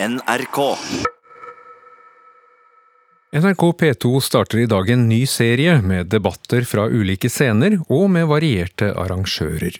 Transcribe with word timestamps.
NRK. 0.00 0.76
NRK 3.32 3.72
P2 3.78 4.20
starter 4.20 4.58
i 4.58 4.66
dag 4.66 4.90
en 4.90 5.08
ny 5.08 5.26
serie 5.26 5.80
med 5.82 6.06
debatter 6.06 6.62
fra 6.62 6.84
ulike 6.86 7.26
scener 7.26 7.74
og 7.88 8.04
med 8.14 8.28
varierte 8.30 8.92
arrangører. 8.94 9.74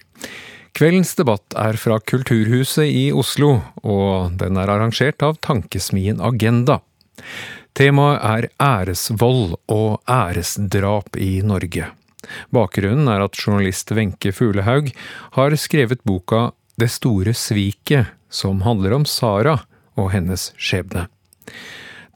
Kveldens 0.74 1.14
debatt 1.14 1.54
er 1.54 1.78
fra 1.78 2.00
Kulturhuset 2.02 2.90
i 2.90 3.04
Oslo, 3.14 3.60
og 3.86 4.34
den 4.42 4.58
er 4.58 4.74
arrangert 4.74 5.22
av 5.22 5.38
tankesmien 5.38 6.18
Agenda. 6.18 6.80
Temaet 7.78 8.18
er 8.18 8.50
æresvold 8.58 9.54
og 9.70 10.02
æresdrap 10.02 11.14
i 11.14 11.44
Norge. 11.46 11.92
Bakgrunnen 12.50 13.06
er 13.06 13.22
at 13.22 13.38
journalist 13.38 13.94
Wenche 13.94 14.34
Fuglehaug 14.34 14.90
har 15.38 15.54
skrevet 15.54 16.02
boka 16.02 16.48
Det 16.74 16.90
store 16.90 17.38
sviket, 17.38 18.10
som 18.28 18.66
handler 18.66 18.98
om 18.98 19.06
Sara 19.06 19.60
og 19.98 20.12
hennes 20.14 20.52
skjebne. 20.56 21.08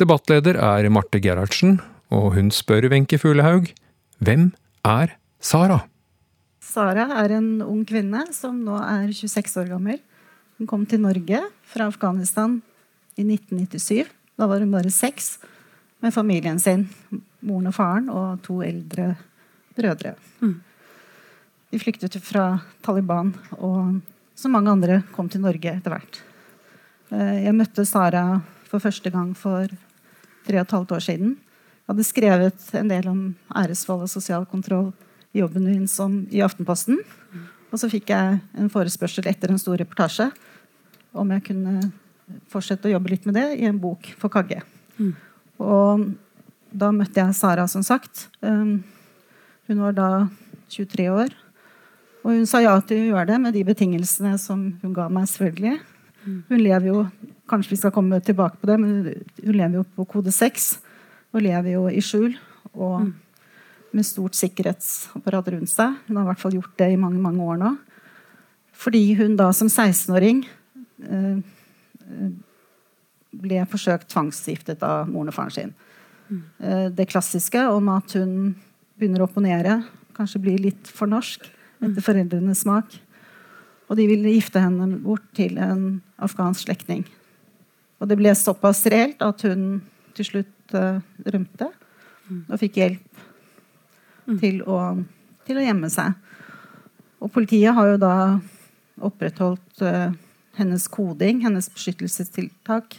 Debattleder 0.01 0.57
er 0.57 0.89
Marte 0.91 1.21
Gerhardsen, 1.23 1.81
og 2.13 2.35
hun 2.37 2.51
spør 2.55 2.89
Wenche 2.93 3.19
Fuglehaug 3.21 3.71
hvem 4.23 4.53
er 4.87 5.17
Sara? 5.43 5.83
Sara 6.63 7.09
er 7.25 7.37
en 7.39 7.61
ung 7.65 7.83
kvinne 7.89 8.25
som 8.35 8.61
nå 8.63 8.77
er 8.79 9.11
26 9.11 9.65
år 9.65 9.71
gammel. 9.75 9.99
Hun 10.59 10.69
kom 10.71 10.85
til 10.87 11.03
Norge 11.03 11.41
fra 11.67 11.89
Afghanistan 11.91 12.61
i 13.19 13.25
1997. 13.27 14.07
Da 14.39 14.47
var 14.47 14.63
hun 14.63 14.71
bare 14.73 14.93
seks 14.95 15.37
med 16.03 16.15
familien 16.15 16.61
sin. 16.63 16.87
Moren 17.43 17.71
og 17.71 17.75
faren 17.75 18.09
og 18.13 18.43
to 18.47 18.61
eldre 18.63 19.13
brødre. 19.75 20.15
Mm. 20.41 20.61
De 21.73 21.81
flyktet 21.81 22.19
fra 22.23 22.61
Taliban, 22.85 23.33
og 23.59 23.99
som 24.39 24.55
mange 24.55 24.71
andre 24.71 25.01
kom 25.17 25.29
til 25.33 25.43
Norge 25.43 25.73
etter 25.73 25.95
hvert. 25.97 26.21
Eh, 27.13 27.45
Jeg 27.45 27.55
møtte 27.57 27.85
Sara 27.85 28.41
for 28.71 28.81
første 28.81 29.11
gang 29.13 29.35
for 29.37 29.69
tre 30.47 30.59
og 30.59 30.65
et 30.65 30.77
halvt 30.77 30.95
år 30.97 31.05
siden. 31.05 31.35
Jeg 31.37 31.91
hadde 31.93 32.07
skrevet 32.09 32.69
en 32.79 32.89
del 32.89 33.09
om 33.11 33.21
æresvold 33.55 34.07
og 34.07 34.13
sosial 34.13 34.47
kontroll 34.49 34.93
i 35.35 35.43
jobben 35.43 35.67
min 35.67 35.89
som 35.89 36.23
i 36.33 36.41
Aftenposten. 36.45 37.01
Og 37.73 37.81
så 37.81 37.89
fikk 37.91 38.13
jeg 38.13 38.41
en 38.57 38.71
forespørsel 38.73 39.27
etter 39.29 39.51
en 39.51 39.61
stor 39.61 39.77
reportasje 39.81 40.31
om 41.13 41.31
jeg 41.35 41.45
kunne 41.51 41.93
fortsette 42.53 42.89
å 42.89 42.95
jobbe 42.95 43.13
litt 43.13 43.27
med 43.29 43.37
det 43.37 43.47
i 43.61 43.69
en 43.69 43.81
bok 43.81 44.09
for 44.21 44.33
Kagge. 44.33 44.63
Mm. 44.97 45.13
Og 45.61 46.07
da 46.73 46.89
møtte 46.95 47.21
jeg 47.21 47.37
Sara, 47.37 47.67
som 47.69 47.85
sagt. 47.85 48.29
Um, 48.41 48.83
Hun 49.69 49.81
var 49.85 49.93
da 49.93 50.09
23 50.69 51.09
år. 51.13 51.33
Og 52.25 52.33
hun 52.33 52.47
sa 52.47 52.61
ja 52.63 52.75
til 52.87 52.99
å 52.99 53.11
gjøre 53.13 53.27
det 53.33 53.39
med 53.41 53.55
de 53.55 53.63
betingelsene 53.67 54.37
som 54.39 54.73
hun 54.83 54.95
ga 54.95 55.09
meg, 55.13 55.27
selvfølgelig. 55.31 55.81
Hun 56.25 56.61
lever 56.61 56.89
jo 56.93 57.05
Kanskje 57.51 57.75
vi 57.75 57.77
skal 57.83 57.93
komme 57.93 58.17
tilbake 58.25 58.57
på 58.63 58.69
det, 58.71 58.77
men 58.81 58.93
hun 59.45 59.57
lever 59.59 59.75
jo 59.81 59.83
på 59.97 60.07
kode 60.09 60.33
6. 60.33 60.69
Og 61.35 61.43
lever 61.45 61.75
jo 61.75 61.83
i 61.91 62.01
skjul 62.01 62.31
og 62.73 63.11
med 63.93 64.07
stort 64.09 64.39
sikkerhetsapparat 64.39 65.51
rundt 65.53 65.69
seg. 65.69 65.99
Hun 66.07 66.17
har 66.17 66.25
i 66.25 66.31
hvert 66.31 66.41
fall 66.41 66.57
gjort 66.57 66.79
det 66.81 66.89
i 66.95 67.01
mange, 67.01 67.21
mange 67.21 67.45
år 67.45 67.59
nå. 67.61 67.75
Fordi 68.73 69.03
hun 69.19 69.37
da 69.37 69.51
som 69.53 69.69
16-åring 69.69 70.43
eh, 71.05 71.43
ble 73.43 73.63
forsøkt 73.69 74.09
tvangsgiftet 74.13 74.83
av 74.87 75.11
moren 75.11 75.33
og 75.33 75.37
faren 75.37 75.57
sin. 75.57 75.75
Eh, 76.33 76.89
det 76.95 77.11
klassiske 77.11 77.67
om 77.69 77.91
at 77.93 78.17
hun 78.17 78.55
begynner 78.97 79.25
å 79.25 79.29
opponere, 79.29 79.83
kanskje 80.17 80.43
blir 80.45 80.61
litt 80.71 80.89
for 80.89 81.11
norsk 81.11 81.45
etter 81.83 82.05
foreldrenes 82.05 82.65
smak. 82.65 82.97
Og 83.93 83.99
de 83.99 84.07
ville 84.09 84.33
gifte 84.33 84.61
henne 84.63 84.87
bort 85.05 85.25
til 85.37 85.59
en 85.61 86.01
afghansk 86.17 86.65
slektning. 86.65 87.03
Og 88.01 88.09
det 88.09 88.17
ble 88.17 88.33
såpass 88.35 88.81
reelt 88.89 89.21
at 89.23 89.45
hun 89.45 89.83
til 90.17 90.27
slutt 90.27 90.75
eh, 90.77 91.03
rømte 91.29 91.69
og 92.49 92.57
fikk 92.57 92.79
hjelp 92.81 93.21
til 94.41 94.63
å, 94.65 94.79
til 95.45 95.61
å 95.61 95.65
gjemme 95.67 95.91
seg. 95.93 96.17
Og 97.21 97.29
politiet 97.35 97.77
har 97.77 97.93
jo 97.93 98.01
da 98.01 98.15
opprettholdt 99.05 99.85
eh, 99.85 100.15
hennes 100.57 100.89
koding, 100.89 101.43
hennes 101.45 101.69
beskyttelsestiltak. 101.75 102.97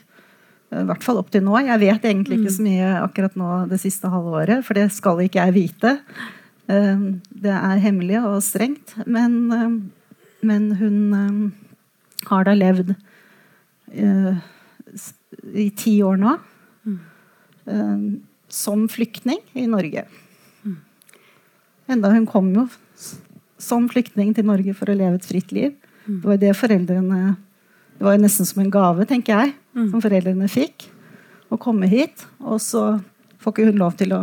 eh, 0.70 0.84
I 0.84 0.88
hvert 0.92 1.04
fall 1.06 1.20
opp 1.24 1.34
til 1.34 1.44
nå. 1.48 1.58
Jeg 1.66 1.82
vet 1.82 2.08
egentlig 2.12 2.40
ikke 2.44 2.56
så 2.60 2.68
mye 2.70 2.94
akkurat 3.02 3.36
nå 3.40 3.50
det 3.74 3.82
siste 3.82 4.14
halve 4.14 4.38
året, 4.44 4.64
for 4.68 4.78
det 4.78 4.88
skal 4.94 5.26
ikke 5.26 5.48
jeg 5.48 5.58
vite. 5.58 5.98
Det 6.64 7.52
er 7.52 7.82
hemmelig 7.84 8.22
og 8.24 8.38
strengt. 8.46 8.94
Men, 9.04 9.34
men 10.44 10.72
hun 10.80 10.98
eh, 11.18 12.28
har 12.30 12.48
da 12.48 12.56
levd 12.58 12.94
eh, 13.92 14.36
i 15.54 15.70
ti 15.78 15.96
år 16.06 16.20
nå 16.22 16.36
eh, 17.68 18.04
som 18.54 18.86
flyktning 18.92 19.42
i 19.58 19.66
Norge. 19.70 20.06
Enda 21.92 22.12
hun 22.14 22.28
kom 22.30 22.52
jo 22.56 22.68
som 23.60 23.88
flyktning 23.92 24.34
til 24.36 24.48
Norge 24.48 24.76
for 24.78 24.92
å 24.92 24.98
leve 24.98 25.20
et 25.20 25.28
fritt 25.28 25.52
liv. 25.56 25.74
Det 26.06 26.28
var 26.28 26.40
det 26.40 26.54
foreldrene 26.60 27.36
Det 27.98 28.04
var 28.04 28.20
nesten 28.20 28.46
som 28.46 28.60
en 28.64 28.72
gave, 28.72 29.06
tenker 29.08 29.38
jeg, 29.38 29.54
som 29.74 30.02
foreldrene 30.04 30.50
fikk. 30.52 30.88
Å 31.54 31.60
komme 31.62 31.88
hit. 31.88 32.26
Og 32.42 32.60
så 32.62 32.98
får 33.40 33.54
ikke 33.54 33.68
hun 33.70 33.80
lov 33.80 33.96
til 34.00 34.16
å 34.16 34.22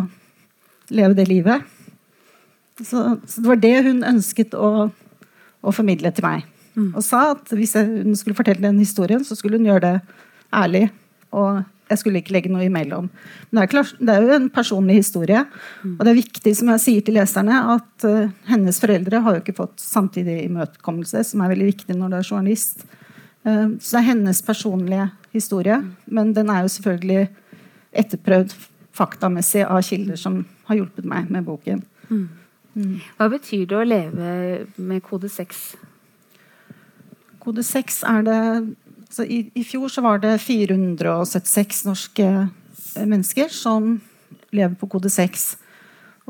leve 0.90 1.14
det 1.16 1.28
livet. 1.30 1.62
Så, 2.80 3.20
så 3.24 3.40
det 3.40 3.48
var 3.48 3.60
det 3.60 3.76
hun 3.86 4.02
ønsket 4.08 4.56
å, 4.56 4.90
å 5.60 5.74
formidle 5.74 6.12
til 6.14 6.26
meg. 6.26 6.46
Og 6.94 7.02
sa 7.04 7.32
at 7.34 7.50
hvis 7.56 7.74
hun 7.76 8.16
skulle 8.18 8.38
fortelle 8.38 8.62
den 8.62 8.78
historien, 8.80 9.24
så 9.26 9.36
skulle 9.38 9.58
hun 9.58 9.68
gjøre 9.68 9.82
det 9.86 9.96
ærlig. 10.54 10.86
Og 11.36 11.62
jeg 11.90 11.98
skulle 11.98 12.20
ikke 12.22 12.34
legge 12.36 12.52
noe 12.52 12.68
imellom. 12.68 13.08
Men 13.50 13.58
det 13.58 13.64
er, 13.64 13.70
klart, 13.72 13.92
det 13.98 14.14
er 14.14 14.24
jo 14.24 14.36
en 14.36 14.48
personlig 14.54 15.00
historie. 15.00 15.42
Og 15.98 16.04
det 16.06 16.12
er 16.12 16.20
viktig, 16.20 16.52
som 16.56 16.70
jeg 16.74 16.84
sier 16.84 17.06
til 17.06 17.18
leserne, 17.18 17.58
at 17.74 18.06
uh, 18.06 18.30
hennes 18.50 18.78
foreldre 18.82 19.22
har 19.24 19.36
jo 19.36 19.42
ikke 19.42 19.58
fått 19.58 19.82
samtidig 19.82 20.44
imøtekommelse, 20.46 21.24
som 21.26 21.42
er 21.42 21.52
veldig 21.52 21.70
viktig 21.72 21.98
når 21.98 22.12
du 22.12 22.18
er 22.20 22.28
journalist. 22.28 22.86
Uh, 23.42 23.74
så 23.82 23.96
det 23.96 24.02
er 24.02 24.10
hennes 24.12 24.42
personlige 24.46 25.08
historie. 25.34 25.80
Men 26.06 26.34
den 26.36 26.52
er 26.54 26.62
jo 26.62 26.74
selvfølgelig 26.76 27.24
etterprøvd 28.04 28.54
faktamessig 28.94 29.64
av 29.66 29.82
kilder 29.86 30.18
som 30.18 30.44
har 30.70 30.78
hjulpet 30.78 31.08
meg 31.10 31.30
med 31.34 31.46
boken. 31.48 31.82
Hva 32.74 33.26
betyr 33.32 33.64
det 33.66 33.78
å 33.78 33.86
leve 33.86 34.34
med 34.78 35.02
kode 35.02 35.30
6? 35.32 35.62
Kode 37.42 37.64
6 37.66 38.02
er 38.06 38.26
det 38.26 38.40
i, 39.26 39.40
I 39.58 39.64
fjor 39.66 39.90
så 39.90 40.04
var 40.04 40.20
det 40.22 40.36
476 40.38 41.82
norske 41.88 42.26
eh, 42.30 43.06
mennesker 43.06 43.50
som 43.50 43.96
lever 44.54 44.76
på 44.78 44.86
kode 44.92 45.10
6. 45.10 45.48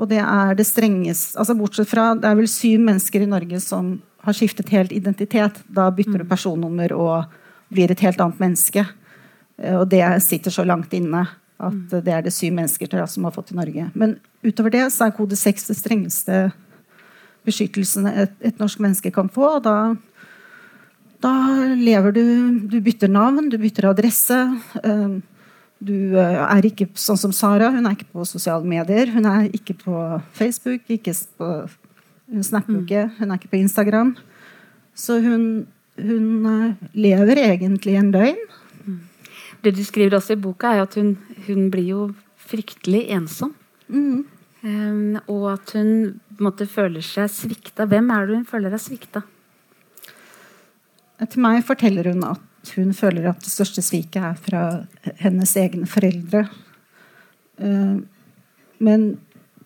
Og 0.00 0.08
det 0.08 0.22
er 0.22 0.54
det 0.56 0.64
strengeste 0.64 1.36
altså 1.40 1.56
Bortsett 1.58 1.90
fra 1.90 2.14
Det 2.16 2.28
er 2.30 2.38
vel 2.38 2.48
syv 2.48 2.80
mennesker 2.86 3.24
i 3.24 3.28
Norge 3.28 3.60
som 3.60 3.98
har 4.24 4.36
skiftet 4.36 4.72
helt 4.72 4.94
identitet. 4.96 5.60
Da 5.68 5.90
bytter 5.92 6.22
du 6.22 6.28
personnummer 6.28 6.94
og 6.96 7.36
blir 7.72 7.92
et 7.92 8.00
helt 8.04 8.20
annet 8.20 8.40
menneske. 8.40 8.86
Eh, 9.60 9.76
Og 9.76 9.88
det 9.92 10.04
sitter 10.24 10.50
så 10.50 10.64
langt 10.64 10.96
inne 10.96 11.26
at 11.60 11.94
det 12.04 12.12
er 12.15 12.22
det 12.26 12.32
syv 12.34 12.54
mennesker 12.56 12.88
til 12.91 13.03
som 13.09 13.26
har 13.28 13.34
fått 13.34 13.53
i 13.53 13.59
Norge. 13.59 13.88
Men 13.94 14.16
utover 14.44 14.72
det 14.75 14.87
så 14.94 15.09
er 15.09 15.16
kode 15.16 15.37
6 15.37 15.69
det 15.71 15.76
strengeste 15.78 16.38
beskyttelsen 17.47 18.06
et, 18.10 18.32
et 18.44 18.60
norsk 18.60 18.81
menneske 18.82 19.12
kan 19.15 19.28
få. 19.32 19.56
og 19.59 19.65
da 19.65 19.76
da 21.20 21.32
lever 21.76 22.12
du 22.16 22.25
Du 22.69 22.81
bytter 22.81 23.09
navn, 23.09 23.50
du 23.50 23.59
bytter 23.59 23.91
adresse. 23.91 24.38
eh, 24.84 25.20
Du 25.81 26.16
eh, 26.16 26.56
er 26.56 26.66
ikke 26.69 26.91
sånn 26.94 27.16
som 27.16 27.32
Sara. 27.32 27.70
Hun 27.72 27.87
er 27.87 27.94
ikke 27.97 28.12
på 28.12 28.25
sosiale 28.28 28.65
medier. 28.69 29.09
Hun 29.15 29.25
er 29.25 29.49
ikke 29.49 29.75
på 29.81 30.20
Facebook. 30.37 30.82
Ikke 30.93 31.15
på, 31.38 31.69
hun 32.28 32.43
snapper 32.44 32.82
ikke. 32.82 33.10
Hun 33.19 33.31
er 33.31 33.38
ikke 33.41 33.49
på 33.49 33.60
Instagram. 33.60 34.16
Så 34.94 35.20
hun, 35.25 35.66
hun 35.97 36.47
eh, 36.47 36.75
lever 36.93 37.41
egentlig 37.47 37.97
en 37.97 38.12
løgn. 38.12 38.37
Det 39.62 39.75
du 39.76 39.82
skriver 39.84 40.16
også 40.16 40.37
i 40.37 40.40
boka, 40.40 40.73
er 40.73 40.84
at 40.87 40.94
hun, 40.96 41.14
hun 41.46 41.70
blir 41.73 41.88
jo 41.90 42.05
fryktelig 42.50 43.06
ensom. 43.12 43.55
Mm. 43.88 44.25
Um, 44.61 45.17
og 45.32 45.46
at 45.55 45.73
hun 45.76 46.20
måte, 46.40 46.67
føler 46.69 47.05
seg 47.05 47.31
svikta. 47.32 47.87
Hvem 47.88 48.11
er 48.12 48.26
det 48.29 48.38
hun 48.40 48.49
føler 48.49 48.75
er 48.76 48.81
svikta? 48.81 49.23
Til 51.20 51.43
meg 51.44 51.61
forteller 51.69 52.08
hun 52.12 52.25
at 52.25 52.73
hun 52.76 52.93
føler 52.96 53.29
at 53.31 53.40
det 53.44 53.52
største 53.52 53.82
sviket 53.84 54.20
er 54.25 54.37
fra 54.40 54.62
hennes 55.20 55.52
egne 55.56 55.88
foreldre. 55.88 56.46
Eh, 57.61 57.99
Men 58.81 59.02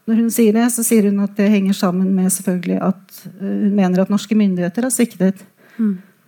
når 0.06 0.18
hun 0.18 0.30
sier 0.34 0.54
det, 0.54 0.66
så 0.74 0.82
sier 0.84 1.06
hun 1.08 1.22
at 1.22 1.36
det 1.38 1.50
henger 1.52 1.76
sammen 1.78 2.10
med 2.14 2.32
selvfølgelig 2.34 2.80
at 2.82 3.20
eh, 3.38 3.60
hun 3.66 3.74
mener 3.74 4.02
at 4.02 4.10
norske 4.10 4.34
myndigheter 4.34 4.86
har 4.86 4.94
sviktet. 4.94 5.44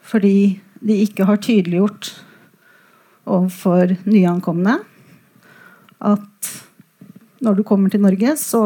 Fordi 0.07 0.61
de 0.83 1.01
ikke 1.03 1.27
har 1.27 1.39
tydeliggjort 1.43 2.13
overfor 3.27 3.97
nyankomne 4.07 4.79
at 6.07 6.53
når 7.45 7.59
du 7.59 7.65
kommer 7.67 7.93
til 7.93 8.01
Norge, 8.01 8.37
så, 8.41 8.63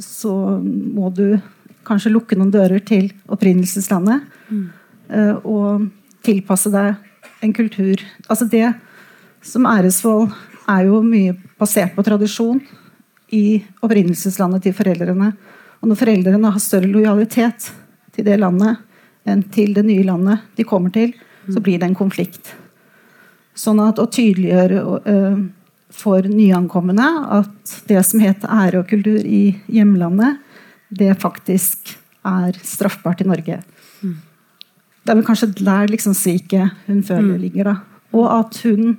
så 0.00 0.32
må 0.62 1.10
du 1.14 1.36
kanskje 1.86 2.12
lukke 2.12 2.38
noen 2.38 2.52
dører 2.52 2.80
til 2.86 3.10
opprinnelseslandet. 3.32 4.28
Mm. 4.52 4.68
og 5.48 5.88
tilpasse 6.24 6.70
deg 6.72 6.94
en 7.42 7.52
kultur. 7.52 8.00
Altså 8.30 8.46
det 8.48 8.68
som 9.44 9.66
æresvold 9.66 10.30
er 10.70 10.86
jo 10.86 11.00
mye 11.04 11.34
basert 11.60 11.94
på 11.96 12.04
tradisjon 12.06 12.60
i 13.34 13.62
opprinnelseslandet 13.82 14.66
til 14.66 14.76
foreldrene. 14.76 15.32
Og 15.82 15.90
når 15.90 15.98
foreldrene 15.98 16.52
har 16.54 16.62
større 16.62 16.90
lojalitet 16.90 17.72
til 18.14 18.28
det 18.28 18.38
landet 18.40 18.78
enn 19.28 19.42
til 19.54 19.74
det 19.74 19.84
nye 19.86 20.06
landet 20.06 20.44
de 20.58 20.66
kommer 20.68 20.92
til, 20.94 21.14
så 21.50 21.62
blir 21.62 21.80
det 21.80 21.90
en 21.90 21.98
konflikt. 21.98 22.54
Sånn 23.58 23.80
at 23.84 24.00
å 24.00 24.08
tydeliggjøre 24.08 24.82
uh, 24.82 25.40
for 25.92 26.24
nyankomne 26.24 27.08
at 27.36 27.74
det 27.88 28.00
som 28.08 28.22
heter 28.22 28.48
ære 28.48 28.80
og 28.80 28.88
kultur 28.88 29.20
i 29.28 29.52
hjemlandet, 29.70 30.40
det 30.92 31.12
faktisk 31.20 31.94
er 32.28 32.56
straffbart 32.64 33.20
i 33.24 33.28
Norge. 33.28 33.58
Mm. 34.00 34.16
Det 35.02 35.12
er 35.12 35.18
vel 35.18 35.26
kanskje 35.26 35.50
der 35.58 35.90
liksom 35.90 36.14
sviket 36.16 36.72
hun 36.86 37.02
føler 37.04 37.34
mm. 37.34 37.40
ligger. 37.42 37.72
da. 37.72 37.76
Og 38.16 38.28
at 38.30 38.60
hun 38.64 38.96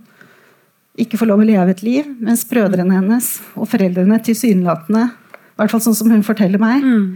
ikke 0.99 1.17
får 1.17 1.31
lov 1.31 1.41
å 1.41 1.47
leve 1.47 1.73
et 1.73 1.81
liv, 1.85 2.09
mens 2.21 2.45
brødrene 2.45 2.93
hennes 2.93 3.29
og 3.57 3.69
foreldrene 3.71 4.19
tilsynelatende, 4.21 5.07
i 5.09 5.55
hvert 5.57 5.73
fall 5.73 5.81
sånn 5.85 5.97
som 5.97 6.11
hun 6.13 6.25
forteller 6.25 6.61
meg, 6.61 6.85
mm. 6.85 7.07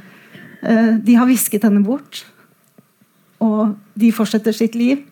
uh, 0.63 0.93
de 1.05 1.17
har 1.19 1.29
visket 1.29 1.67
henne 1.67 1.83
bort. 1.85 2.23
Og 3.43 3.75
de 3.93 4.09
fortsetter 4.15 4.55
sitt 4.55 4.77
liv, 4.77 5.03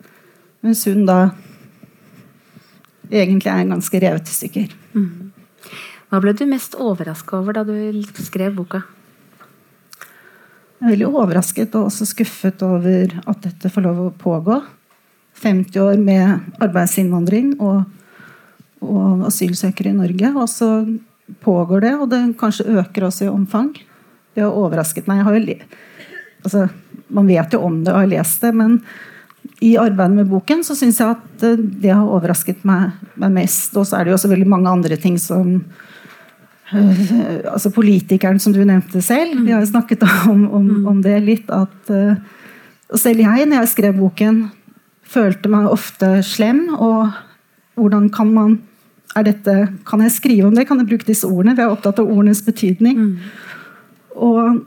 mens 0.66 0.82
hun 0.90 1.04
da 1.06 1.36
egentlig 3.12 3.52
er 3.52 3.70
ganske 3.70 4.02
revet 4.02 4.30
i 4.30 4.36
stykker. 4.36 4.76
Mm. 4.96 5.32
Hva 6.10 6.22
ble 6.22 6.36
du 6.38 6.46
mest 6.50 6.78
overraska 6.80 7.40
over 7.40 7.58
da 7.58 7.64
du 7.68 7.76
skrev 8.24 8.56
boka? 8.58 8.84
Jeg 10.76 10.86
er 10.86 10.94
veldig 10.94 11.08
overrasket 11.10 11.76
og 11.80 11.90
også 11.90 12.06
skuffet 12.10 12.62
over 12.66 13.14
at 13.26 13.42
dette 13.46 13.72
får 13.72 13.86
lov 13.86 14.02
å 14.04 14.14
pågå. 14.22 14.60
50 15.42 15.82
år 15.82 15.98
med 16.00 16.62
arbeidsinnvandring 16.64 17.56
og, 17.64 17.84
og 18.86 19.26
asylsøkere 19.28 19.92
i 19.92 19.98
Norge. 19.98 20.32
Og 20.36 20.48
så 20.52 20.70
pågår 21.44 21.88
det, 21.88 21.94
og 21.98 22.10
det 22.12 22.22
kanskje 22.40 22.78
øker 22.80 23.08
også 23.08 23.28
i 23.28 23.34
omfang. 23.34 23.74
Det 24.36 24.44
har 24.44 24.56
overrasket 24.56 25.10
meg. 25.10 25.26
Altså, 26.44 26.68
man 27.08 27.28
vet 27.28 27.56
jo 27.56 27.64
om 27.66 27.82
det 27.84 27.94
og 27.94 28.04
har 28.04 28.12
lest 28.12 28.44
det, 28.46 28.54
men 28.56 28.80
i 29.64 29.76
arbeidet 29.80 30.18
med 30.18 30.30
boken 30.30 30.64
så 30.68 30.76
syns 30.76 31.00
jeg 31.00 31.16
at 31.16 31.44
eh, 31.48 31.60
det 31.60 31.94
har 31.94 32.04
overrasket 32.04 32.66
meg, 32.68 32.96
meg 33.20 33.36
mest. 33.38 33.76
Og 33.80 33.88
så 33.88 33.98
er 33.98 34.06
det 34.06 34.14
jo 34.14 34.18
også 34.20 34.32
veldig 34.32 34.50
mange 34.52 34.72
andre 34.72 34.98
ting 35.00 35.16
som 35.22 35.56
øh, 36.76 37.06
altså 37.54 37.72
Politikeren, 37.76 38.40
som 38.40 38.54
du 38.56 38.64
nevnte 38.64 39.02
selv. 39.02 39.40
Vi 39.46 39.54
har 39.54 39.64
jo 39.64 39.72
snakket 39.72 40.04
om, 40.32 40.46
om, 40.50 40.68
mm. 40.68 40.86
om 40.92 41.02
det 41.06 41.22
litt. 41.24 41.50
At 41.54 41.94
øh, 41.94 42.20
selv 43.00 43.24
jeg, 43.24 43.48
når 43.48 43.64
jeg 43.64 43.74
skrev 43.74 43.98
boken, 44.00 44.46
følte 45.06 45.52
meg 45.52 45.72
ofte 45.72 46.18
slem. 46.26 46.68
Og 46.76 47.16
hvordan 47.80 48.10
kan 48.12 48.34
man 48.36 48.58
er 49.16 49.24
dette, 49.24 49.70
Kan 49.88 50.02
jeg 50.04 50.12
skrive 50.12 50.48
om 50.50 50.56
det? 50.56 50.68
Kan 50.68 50.82
jeg 50.82 50.90
bruke 50.90 51.08
disse 51.08 51.28
ordene? 51.28 51.56
Vi 51.56 51.64
er 51.64 51.72
opptatt 51.72 52.02
av 52.04 52.10
ordenes 52.12 52.42
betydning. 52.44 52.98
Mm. 53.00 53.18
Og 54.16 54.66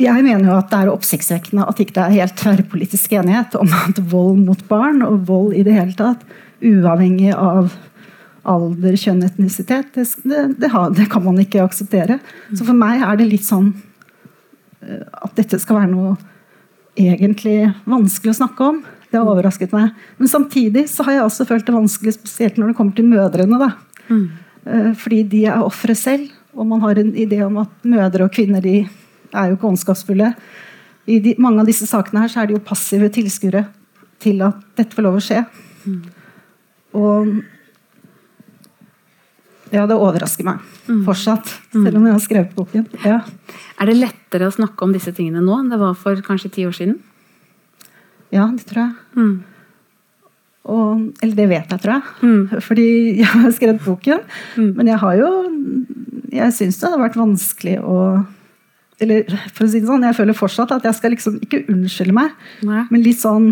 jeg 0.00 0.24
mener 0.26 0.48
jo 0.48 0.56
at 0.58 0.70
det 0.72 0.80
er 0.82 0.90
oppsiktsvekkende 0.90 1.66
at 1.70 1.80
ikke 1.82 1.94
det 1.94 2.04
er 2.04 2.16
helt 2.18 2.36
tverrpolitisk 2.40 3.12
enighet 3.14 3.54
om 3.60 3.70
at 3.84 4.00
vold 4.10 4.40
mot 4.42 4.62
barn, 4.70 5.02
og 5.06 5.26
vold 5.28 5.54
i 5.54 5.62
det 5.66 5.76
hele 5.76 5.94
tatt, 5.98 6.24
uavhengig 6.64 7.30
av 7.36 7.70
alder, 8.44 8.96
kjønn, 9.00 9.22
etnisitet, 9.24 9.94
det, 9.94 10.04
det, 10.60 10.70
det, 10.98 11.08
kan 11.12 11.24
man 11.24 11.38
ikke 11.40 11.62
akseptere. 11.64 12.18
Så 12.52 12.66
for 12.66 12.76
meg 12.76 13.04
er 13.04 13.18
det 13.20 13.28
litt 13.30 13.46
sånn 13.46 13.70
eh, 14.84 15.04
at 15.24 15.32
dette 15.38 15.60
skal 15.62 15.80
være 15.80 15.92
noe 15.94 16.16
egentlig 17.00 17.70
vanskelig 17.88 18.34
å 18.34 18.38
snakke 18.42 18.68
om. 18.68 18.82
Det 19.08 19.20
har 19.20 19.30
overrasket 19.30 19.72
meg. 19.74 19.94
Men 20.18 20.30
samtidig 20.30 20.86
så 20.90 21.06
har 21.06 21.18
jeg 21.18 21.28
også 21.28 21.46
følt 21.48 21.66
det 21.66 21.76
vanskelig, 21.76 22.16
spesielt 22.18 22.58
når 22.60 22.72
det 22.72 22.78
kommer 22.80 22.98
til 22.98 23.08
mødrene. 23.08 23.60
da. 23.62 23.70
Mm. 24.10 24.26
Eh, 24.64 24.90
fordi 24.98 25.22
de 25.32 25.44
er 25.48 25.64
ofre 25.64 25.96
selv, 25.98 26.28
og 26.54 26.68
man 26.70 26.84
har 26.84 27.00
en 27.00 27.14
idé 27.14 27.40
om 27.46 27.62
at 27.64 27.72
mødre 27.86 28.28
og 28.28 28.34
kvinner 28.34 28.62
de 28.62 28.84
er 29.34 29.50
jo 29.50 29.58
ikke 29.58 29.70
ondskapsfulle. 29.72 30.32
I 31.10 31.18
de, 31.20 31.34
mange 31.42 31.60
av 31.62 31.68
disse 31.68 31.88
sakene 31.88 32.24
her 32.24 32.32
så 32.32 32.42
er 32.42 32.48
de 32.48 32.56
jo 32.56 32.64
passive 32.64 33.10
tilskuere 33.12 33.66
til 34.22 34.40
at 34.46 34.62
dette 34.78 34.96
får 34.96 35.04
lov 35.04 35.18
å 35.18 35.24
skje. 35.24 35.42
Mm. 35.84 35.98
Og 36.94 37.34
ja, 39.74 39.84
det 39.90 39.96
overrasker 39.96 40.46
meg 40.46 40.60
mm. 40.86 41.00
fortsatt, 41.06 41.50
selv 41.72 41.98
om 41.98 42.06
jeg 42.06 42.14
har 42.14 42.22
skrevet 42.22 42.54
boken. 42.54 42.86
Ja. 43.02 43.18
Er 43.80 43.90
det 43.90 43.96
lettere 43.98 44.46
å 44.48 44.54
snakke 44.54 44.86
om 44.86 44.94
disse 44.94 45.12
tingene 45.16 45.42
nå 45.42 45.58
enn 45.58 45.72
det 45.72 45.80
var 45.80 45.96
for 45.98 46.20
kanskje 46.24 46.52
ti 46.54 46.66
år 46.68 46.76
siden? 46.76 47.00
Ja, 48.34 48.46
det 48.54 48.68
tror 48.68 48.84
jeg. 48.84 48.94
Mm. 49.18 49.34
Og, 50.64 51.02
eller 51.20 51.34
det 51.36 51.48
vet 51.50 51.74
jeg, 51.74 51.82
tror 51.82 51.96
jeg. 51.96 52.14
Mm. 52.22 52.44
Fordi 52.68 52.86
jeg 53.20 53.30
har 53.30 53.56
skrevet 53.56 53.82
boken. 53.84 54.22
Mm. 54.56 54.70
Men 54.78 54.92
jeg 54.92 55.02
har 55.02 55.18
jo 55.20 55.32
Jeg 56.34 56.54
syns 56.56 56.80
det 56.80 56.88
har 56.90 56.98
vært 56.98 57.18
vanskelig 57.18 57.76
å 57.86 57.98
eller 59.02 59.24
for 59.50 59.66
å 59.66 59.70
si 59.70 59.80
det 59.80 59.88
sånn, 59.88 60.04
Jeg 60.06 60.18
føler 60.18 60.36
fortsatt 60.38 60.74
at 60.76 60.84
jeg 60.86 60.98
skal 60.98 61.14
liksom 61.14 61.40
ikke 61.42 61.64
unnskylde 61.72 62.14
meg, 62.14 62.36
Nei. 62.66 62.84
men 62.90 63.02
litt 63.02 63.18
sånn 63.20 63.48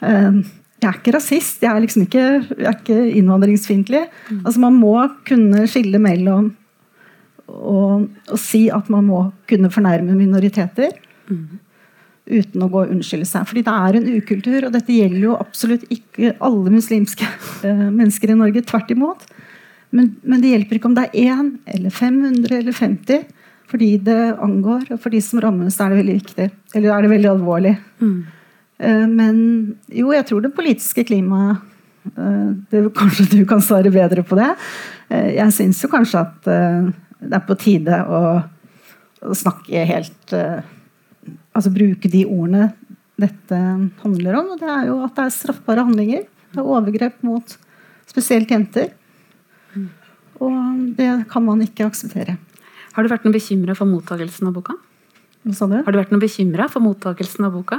eh, 0.00 0.38
Jeg 0.78 0.88
er 0.88 0.96
ikke 1.00 1.16
rasist, 1.16 1.60
jeg 1.62 1.72
er 1.72 1.84
liksom 1.84 2.06
ikke, 2.06 2.24
jeg 2.54 2.68
er 2.70 2.76
ikke 2.76 2.98
innvandringsfiendtlig. 3.18 4.04
Mm. 4.30 4.42
Altså, 4.44 4.60
man 4.62 4.76
må 4.78 4.94
kunne 5.26 5.66
skille 5.70 5.98
mellom 5.98 6.52
å 7.48 8.36
si 8.38 8.68
at 8.70 8.90
man 8.92 9.06
må 9.08 9.22
kunne 9.48 9.70
fornærme 9.72 10.14
minoriteter. 10.14 10.94
Mm. 11.28 11.58
Uten 12.28 12.62
å 12.62 12.68
gå 12.68 12.82
og 12.84 12.92
unnskylde 12.92 13.26
seg. 13.26 13.46
Fordi 13.48 13.64
det 13.66 13.74
er 13.74 13.98
en 13.98 14.08
ukultur, 14.20 14.68
og 14.68 14.74
dette 14.76 14.94
gjelder 14.94 15.24
jo 15.24 15.34
absolutt 15.40 15.86
ikke 15.90 16.34
alle 16.44 16.74
muslimske 16.74 17.26
eh, 17.66 17.84
mennesker 17.88 18.34
i 18.34 18.38
Norge. 18.38 18.62
Tvert 18.68 18.92
imot. 18.94 19.24
Men, 19.90 20.12
men, 20.22 20.42
det 20.42 20.52
hjelper 20.52 20.78
ikke 20.78 20.90
om 20.90 20.96
det 20.98 21.08
er 21.08 21.32
én 21.32 21.54
eller 21.72 21.94
500 21.94 22.58
eller 22.60 22.76
50 22.76 23.24
fordi 23.68 23.90
det 24.00 24.18
angår, 24.40 24.86
og 24.94 25.00
for 25.02 25.12
de 25.12 25.20
som 25.24 25.40
rammes, 25.44 25.76
er 25.80 25.92
det 25.92 26.00
veldig 26.00 26.18
viktig. 26.22 26.50
Eller 26.78 26.92
er 26.94 27.04
det 27.04 27.10
veldig 27.12 27.30
alvorlig. 27.34 27.74
Mm. 28.00 28.18
Eh, 28.78 29.06
men 29.10 29.40
jo, 29.90 30.12
jeg 30.14 30.26
tror 30.28 30.44
det 30.44 30.54
politiske 30.54 31.04
klimaet 31.08 31.58
eh, 32.14 32.50
det, 32.70 32.84
Kanskje 32.96 33.26
du 33.32 33.40
kan 33.48 33.62
svare 33.64 33.92
bedre 33.94 34.24
på 34.26 34.38
det. 34.38 34.52
Eh, 35.10 35.34
jeg 35.36 35.56
syns 35.56 35.82
jo 35.82 35.90
kanskje 35.92 36.22
at 36.22 36.48
det 36.48 37.34
er 37.34 37.46
på 37.46 37.58
tide 37.58 38.02
å, 38.06 38.20
å 39.26 39.36
snakke 39.36 39.86
helt 39.88 40.36
Altså 41.58 41.72
bruke 41.74 42.08
de 42.08 42.20
ordene 42.22 42.68
dette 43.18 43.56
handler 44.00 44.36
om. 44.38 44.52
Og 44.54 44.60
det 44.60 44.68
er 44.70 44.84
jo 44.86 45.00
at 45.02 45.16
det 45.16 45.24
er 45.24 45.34
straffbare 45.34 45.82
handlinger. 45.84 46.22
Det 46.54 46.60
er 46.62 46.70
overgrep 46.70 47.16
mot 47.26 47.56
spesielt 48.08 48.52
jenter. 48.54 48.92
Mm. 49.74 49.88
Og 50.46 50.54
det 50.96 51.08
kan 51.32 51.44
man 51.44 51.64
ikke 51.66 51.88
akseptere. 51.90 52.36
Har 52.98 53.06
du 53.06 53.12
vært 53.12 53.26
noe 53.28 53.34
bekymra 53.36 53.76
for 53.78 53.86
mottakelsen 53.86 54.48
av 54.50 54.56
boka? 54.56 54.74
Hva 55.46 55.52
sa 55.54 55.68
du? 55.70 55.76
Har 55.86 55.94
du 55.94 55.98
vært 56.00 56.10
noe 56.10 56.22
bekymra 56.24 56.64
for 56.66 56.82
mottakelsen 56.82 57.46
av 57.46 57.52
boka? 57.54 57.78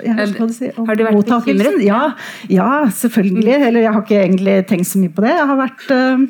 Ja, 0.00 0.14
si, 0.48 0.70
har 0.72 0.96
du 0.96 1.02
vært 1.04 1.18
bekymret? 1.28 1.76
Ja, 1.84 2.14
ja, 2.48 2.68
selvfølgelig. 2.88 3.58
Mm. 3.60 3.64
Eller 3.68 3.84
jeg 3.84 3.92
har 3.92 4.00
ikke 4.00 4.22
egentlig 4.22 4.54
tenkt 4.70 4.88
så 4.88 5.02
mye 5.02 5.12
på 5.12 5.26
det. 5.26 5.34
Jeg 5.36 5.50
har 5.50 5.58
vært 5.60 5.84
øh, 5.92 6.22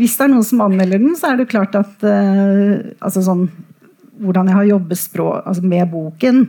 Hvis 0.00 0.16
det 0.18 0.26
er 0.26 0.32
noen 0.32 0.48
som 0.48 0.64
anmelder 0.66 1.04
den, 1.04 1.14
så 1.14 1.30
er 1.30 1.38
det 1.38 1.46
klart 1.52 1.78
at 1.78 2.02
øh, 2.02 2.90
altså 2.98 3.22
sånn 3.28 3.46
hvordan 4.18 4.48
jeg 4.50 4.58
har 4.58 4.66
jobbet 4.66 4.98
språk, 4.98 5.44
altså 5.46 5.68
med 5.70 5.92
boken, 5.92 6.40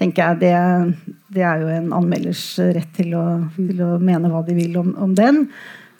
tenker 0.00 0.22
jeg 0.22 0.38
det, 0.40 1.16
det, 1.36 1.42
er 1.44 1.60
jo 1.60 1.66
en 1.68 1.90
anmelders 1.98 2.44
rett 2.72 2.88
til 2.96 3.12
å, 3.20 3.24
til 3.58 3.82
å 3.84 3.90
mene 4.00 4.30
hva 4.32 4.40
de 4.46 4.56
vil 4.56 4.78
om, 4.80 4.94
om, 4.96 5.12
den. 5.12 5.42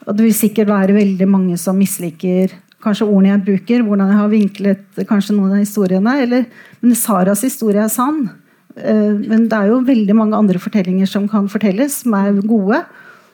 Og 0.07 0.17
det 0.17 0.25
vil 0.25 0.39
sikkert 0.39 0.73
være 0.73 0.97
veldig 0.97 1.29
mange 1.29 1.59
som 1.61 1.77
misliker 1.77 2.57
kanskje 2.85 3.09
ordene 3.09 3.33
jeg 3.33 3.45
bruker, 3.47 3.83
hvordan 3.87 4.13
jeg 4.13 4.21
har 4.21 4.31
vinklet 4.33 5.01
kanskje 5.09 5.35
noen 5.37 5.57
av 5.57 5.63
historiene. 5.63 6.15
Eller, 6.25 6.47
men 6.83 6.99
Saras 6.99 7.43
historie 7.47 7.83
er 7.83 7.93
sann. 7.93 8.29
Eh, 8.77 9.15
men 9.19 9.49
det 9.51 9.59
er 9.59 9.73
jo 9.73 9.83
veldig 9.87 10.17
mange 10.17 10.39
andre 10.39 10.63
fortellinger 10.63 11.11
som 11.11 11.27
kan 11.31 11.51
fortelles, 11.51 12.03
som 12.05 12.15
er 12.19 12.39
gode 12.47 12.83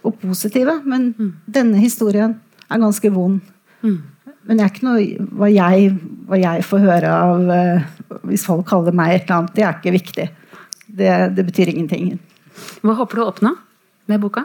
og 0.04 0.18
positive. 0.22 0.78
Men 0.88 1.12
mm. 1.18 1.30
denne 1.58 1.82
historien 1.82 2.38
er 2.70 2.82
ganske 2.82 3.12
vond. 3.12 3.40
Mm. 3.84 4.00
Men 4.44 4.58
det 4.58 4.64
er 4.64 4.72
ikke 4.72 4.86
noe 4.86 5.28
hva 5.40 5.48
jeg, 5.52 5.92
hva 6.28 6.40
jeg 6.40 6.64
får 6.68 6.82
høre 6.84 7.12
av 7.16 7.46
uh, 7.48 8.18
Hvis 8.28 8.44
folk 8.44 8.66
kaller 8.68 8.92
meg 8.96 9.14
et 9.14 9.22
eller 9.24 9.38
annet, 9.38 9.54
det 9.56 9.64
er 9.64 9.78
ikke 9.78 9.94
viktig. 9.94 10.26
Det, 10.84 11.12
det 11.36 11.46
betyr 11.48 11.72
ingenting. 11.72 12.18
Hva 12.84 12.96
håper 12.98 13.18
du 13.18 13.24
å 13.24 13.30
oppnå 13.32 13.54
med 14.12 14.20
boka? 14.20 14.44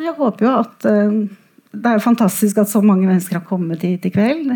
Jeg 0.00 0.16
håper 0.16 0.46
jo 0.46 0.54
at 0.62 0.88
uh, 0.88 1.18
det 1.70 1.86
er 1.86 1.98
jo 1.98 2.02
fantastisk 2.02 2.58
at 2.58 2.70
så 2.70 2.82
mange 2.82 3.06
mennesker 3.06 3.38
har 3.38 3.46
kommet 3.46 3.84
hit 3.86 4.06
i 4.08 4.12
kveld. 4.12 4.50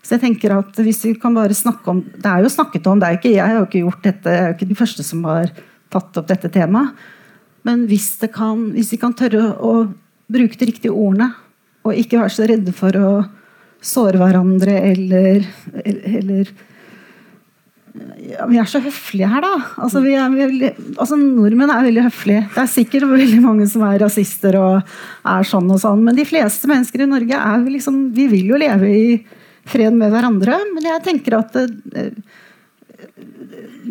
Så 0.00 0.16
jeg 0.16 0.22
tenker 0.22 0.54
at 0.56 0.78
hvis 0.80 1.02
vi 1.04 1.12
kan 1.20 1.34
bare 1.36 1.56
snakke 1.56 1.90
om 1.90 2.00
Det 2.00 2.24
er 2.30 2.40
jo 2.40 2.48
snakket 2.52 2.86
om, 2.86 3.00
det 3.00 3.06
er 3.06 3.16
jo 3.16 3.20
ikke, 3.20 3.34
jeg 3.34 3.44
har 3.44 3.58
jo 3.58 3.66
ikke 3.66 3.82
gjort 3.82 4.06
dette, 4.06 4.32
jeg 4.32 4.44
er 4.44 4.48
jo 4.48 4.56
ikke 4.56 4.70
den 4.70 4.78
første 4.78 5.04
som 5.04 5.24
har 5.28 5.52
tatt 5.92 6.20
opp 6.20 6.28
dette 6.28 6.50
temaet. 6.52 6.94
Men 7.66 7.84
hvis, 7.90 8.14
kan, 8.32 8.70
hvis 8.72 8.92
vi 8.94 9.00
kan 9.00 9.16
tørre 9.16 9.50
å, 9.60 9.72
bruke 10.28 10.58
de 10.60 10.66
riktige 10.68 10.92
ordene, 10.92 11.30
og 11.88 11.96
ikke 11.96 12.18
være 12.20 12.32
så 12.34 12.44
redde 12.48 12.72
for 12.76 12.96
å 13.00 13.10
såre 13.80 14.20
hverandre 14.20 14.74
eller, 14.90 15.46
eller 15.80 16.50
ja, 18.28 18.46
Vi 18.50 18.58
er 18.60 18.68
så 18.70 18.80
høflige 18.82 19.28
her, 19.30 19.44
da. 19.44 19.52
Altså, 19.84 20.02
vi 20.04 20.14
er, 20.18 20.32
vi, 20.32 20.70
altså, 20.96 21.18
Nordmenn 21.20 21.72
er 21.72 21.86
veldig 21.86 22.06
høflige. 22.08 22.46
Det 22.54 22.62
er 22.62 22.72
sikkert 22.72 23.08
veldig 23.10 23.40
mange 23.44 23.68
som 23.70 23.84
er 23.88 24.00
rasister 24.02 24.58
og 24.60 24.94
er 25.28 25.48
sånn 25.48 25.70
og 25.74 25.80
sånn, 25.82 26.04
men 26.06 26.18
de 26.18 26.26
fleste 26.28 26.70
mennesker 26.70 27.04
i 27.04 27.10
Norge 27.10 27.38
er 27.38 27.68
liksom, 27.68 28.08
vi 28.16 28.28
vil 28.32 28.52
jo 28.54 28.60
leve 28.60 28.90
i 28.92 29.06
fred 29.68 29.96
med 29.96 30.12
hverandre. 30.14 30.58
Men 30.74 30.90
jeg 30.92 31.04
tenker 31.06 31.38
at 31.40 31.56
eh, 31.58 32.10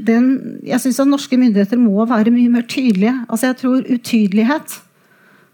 den, 0.07 0.31
jeg 0.65 0.83
syns 0.83 1.01
at 1.03 1.09
norske 1.09 1.39
myndigheter 1.39 1.79
må 1.81 2.05
være 2.09 2.33
mye 2.33 2.51
mer 2.53 2.67
tydelige. 2.69 3.15
Altså, 3.27 3.51
jeg 3.51 3.59
tror 3.63 3.95
utydelighet 3.97 4.81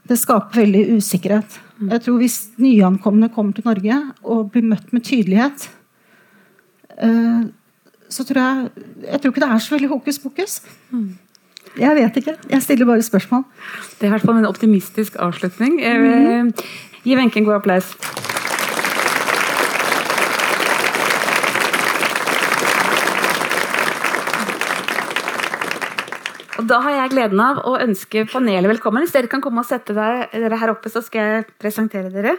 det 0.10 0.20
skaper 0.20 0.66
veldig 0.66 0.98
usikkerhet. 0.98 1.60
Jeg 1.80 2.04
tror 2.04 2.18
Hvis 2.20 2.38
nyankomne 2.60 3.30
kommer 3.32 3.56
til 3.56 3.68
Norge 3.68 4.00
og 4.24 4.52
blir 4.52 4.66
møtt 4.68 4.92
med 4.92 5.04
tydelighet, 5.08 5.70
eh, 6.98 7.44
så 8.14 8.26
tror 8.28 8.42
jeg 8.42 8.88
Jeg 9.10 9.22
tror 9.22 9.34
ikke 9.34 9.44
det 9.44 9.52
er 9.52 9.64
så 9.66 9.76
veldig 9.76 9.90
hokus 9.90 10.20
pokus. 10.22 10.62
Jeg 11.80 11.96
vet 11.98 12.18
ikke. 12.22 12.36
Jeg 12.50 12.62
stiller 12.62 12.86
bare 12.86 13.02
spørsmål. 13.02 13.44
Det 13.98 14.06
er 14.06 14.12
i 14.12 14.14
hvert 14.14 14.28
fall 14.28 14.38
en 14.38 14.46
optimistisk 14.46 15.18
avslutning. 15.20 15.80
Mm. 15.82 16.54
Gi 17.04 17.18
Wenche 17.18 17.42
en 17.42 17.46
god 17.50 17.62
applaus. 17.62 17.96
Og 26.62 26.70
Da 26.70 26.80
har 26.80 26.94
jeg 26.96 27.12
gleden 27.12 27.42
av 27.44 27.64
å 27.68 27.74
ønske 27.82 28.28
panelet 28.30 28.70
velkommen. 28.70 29.04
Hvis 29.04 29.16
dere 29.18 29.28
kan 29.28 29.42
komme 29.44 29.66
og 29.66 29.68
sette 29.68 29.96
dere 29.98 30.60
her 30.62 30.72
oppe, 30.72 30.88
så 30.94 31.02
skal 31.04 31.26
jeg 31.26 31.48
presentere 31.60 32.14
dere. 32.14 32.38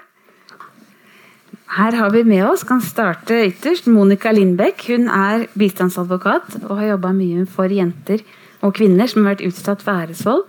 Her 1.75 1.91
har 1.99 2.11
vi 2.11 2.21
med 2.25 2.45
oss, 2.47 2.63
kan 2.63 2.79
starte 2.79 3.35
ytterst, 3.49 3.89
Monica 3.91 4.31
Lindbekk. 4.31 4.85
Hun 4.93 5.09
er 5.11 5.49
bistandsadvokat 5.59 6.61
og 6.61 6.77
har 6.79 6.93
jobba 6.93 7.11
mye 7.17 7.47
for 7.51 7.73
jenter 7.73 8.21
og 8.63 8.77
kvinner 8.77 9.11
som 9.11 9.25
har 9.25 9.33
vært 9.35 9.49
utsatt 9.49 9.83
for 9.83 10.05
æresvold. 10.05 10.45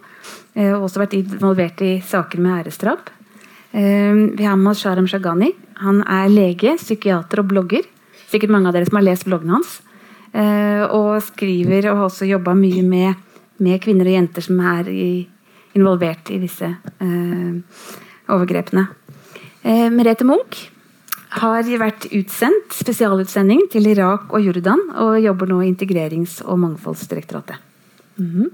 Eh, 0.53 0.69
og 0.75 0.85
også 0.85 1.01
vært 1.01 1.15
involvert 1.17 1.81
i 1.81 1.95
saker 2.05 2.43
med 2.43 2.59
æresdrap. 2.59 3.09
Eh, 3.73 4.13
vi 4.37 4.45
har 4.45 4.59
med 4.59 4.69
oss 4.75 4.83
Sharam 4.83 5.07
Shagani. 5.09 5.49
Han 5.81 6.03
er 6.03 6.29
lege, 6.29 6.75
psykiater 6.77 7.41
og 7.41 7.49
blogger. 7.49 7.89
Sikkert 8.29 8.53
mange 8.53 8.69
av 8.69 8.77
dere 8.77 8.85
som 8.85 8.99
har 8.99 9.07
lest 9.07 9.25
bloggen 9.25 9.55
hans. 9.55 9.79
Eh, 10.29 10.85
og 10.85 11.25
skriver 11.25 11.89
og 11.89 12.03
har 12.03 12.11
også 12.11 12.29
jobba 12.29 12.53
mye 12.59 12.85
med 12.85 13.25
med 13.65 13.81
kvinner 13.81 14.05
og 14.05 14.17
jenter 14.17 14.43
som 14.43 14.59
er 14.59 14.93
i, 14.93 15.09
involvert 15.73 16.29
i 16.29 16.37
disse 16.43 16.69
eh, 16.69 17.91
overgrepene. 18.29 18.87
Merete 19.65 20.27
Munch 20.27 20.67
har 21.41 21.67
vært 21.81 22.07
utsendt 22.15 22.75
spesialutsending 22.75 23.65
til 23.71 23.87
Irak 23.91 24.31
og 24.31 24.43
Jordan, 24.45 24.81
og 24.95 25.19
jobber 25.19 25.49
nå 25.51 25.61
i 25.61 25.71
Integrerings- 25.71 26.41
og 26.45 26.59
mangfoldsdirektoratet. 26.59 27.57
Mm 28.17 28.31
-hmm. 28.31 28.49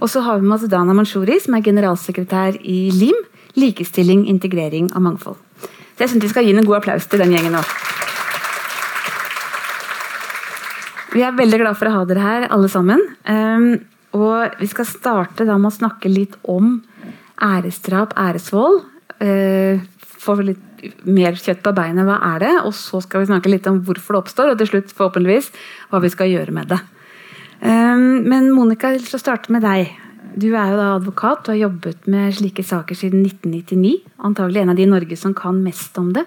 Og 0.00 0.10
så 0.10 0.20
har 0.20 0.38
vi 0.38 0.46
med 0.46 0.54
oss 0.54 0.68
Dana 0.68 0.92
Manshuri, 0.92 1.40
som 1.40 1.54
er 1.54 1.62
generalsekretær 1.62 2.56
i 2.64 2.90
LIM, 2.90 3.14
likestilling, 3.54 4.28
integrering 4.28 4.90
og 4.96 5.02
mangfold. 5.02 5.36
Så 5.96 5.98
jeg 5.98 6.08
synes 6.08 6.22
Vi 6.22 6.28
skal 6.28 6.44
gi 6.44 6.50
en 6.50 6.64
god 6.64 6.76
applaus 6.76 7.06
til 7.06 7.18
den 7.18 7.30
gjengen 7.30 7.52
nå. 7.52 7.62
Vi 11.12 11.20
er 11.20 11.36
veldig 11.36 11.58
glad 11.60 11.76
for 11.76 11.86
å 11.86 11.92
ha 11.92 12.04
dere 12.04 12.20
her, 12.20 12.48
alle 12.50 12.68
sammen. 12.68 13.00
Um, 13.28 13.84
og 14.12 14.56
vi 14.60 14.66
skal 14.66 14.88
starte 14.88 15.44
da 15.44 15.58
med 15.58 15.70
å 15.70 15.76
snakke 15.76 16.08
litt 16.08 16.36
om 16.48 16.82
æresdrap, 17.42 18.14
æresvold. 18.16 18.82
Eh, 19.22 19.80
få 20.22 20.38
litt 20.44 20.84
mer 21.06 21.36
kjøtt 21.38 21.62
på 21.64 21.74
beinet. 21.76 22.06
Hva 22.06 22.18
er 22.32 22.44
det? 22.44 22.52
Og 22.66 22.74
så 22.76 23.02
skal 23.04 23.22
vi 23.22 23.30
snakke 23.30 23.50
litt 23.52 23.66
om 23.70 23.80
hvorfor 23.86 24.16
det 24.16 24.22
oppstår, 24.22 24.52
og 24.52 24.60
til 24.60 24.70
slutt 24.70 24.94
forhåpentligvis 24.94 25.50
hva 25.90 26.02
vi 26.02 26.12
skal 26.12 26.30
gjøre 26.30 26.54
med 26.54 26.70
det. 26.72 26.80
Eh, 27.62 28.06
men 28.22 28.50
Monica, 28.54 28.92
jeg 28.92 29.04
vil 29.04 29.22
starte 29.22 29.54
med 29.54 29.66
deg. 29.66 29.92
Du 30.32 30.48
er 30.56 30.70
jo 30.72 30.78
da 30.78 30.92
advokat 30.96 31.44
og 31.44 31.52
har 31.52 31.64
jobbet 31.66 32.06
med 32.10 32.32
slike 32.38 32.64
saker 32.64 32.96
siden 32.96 33.26
1999. 33.26 33.98
Antagelig 34.24 34.62
en 34.62 34.72
av 34.72 34.78
de 34.78 34.86
i 34.86 34.92
Norge 34.92 35.18
som 35.20 35.34
kan 35.36 35.58
mest 35.64 35.98
om 36.00 36.12
det. 36.16 36.24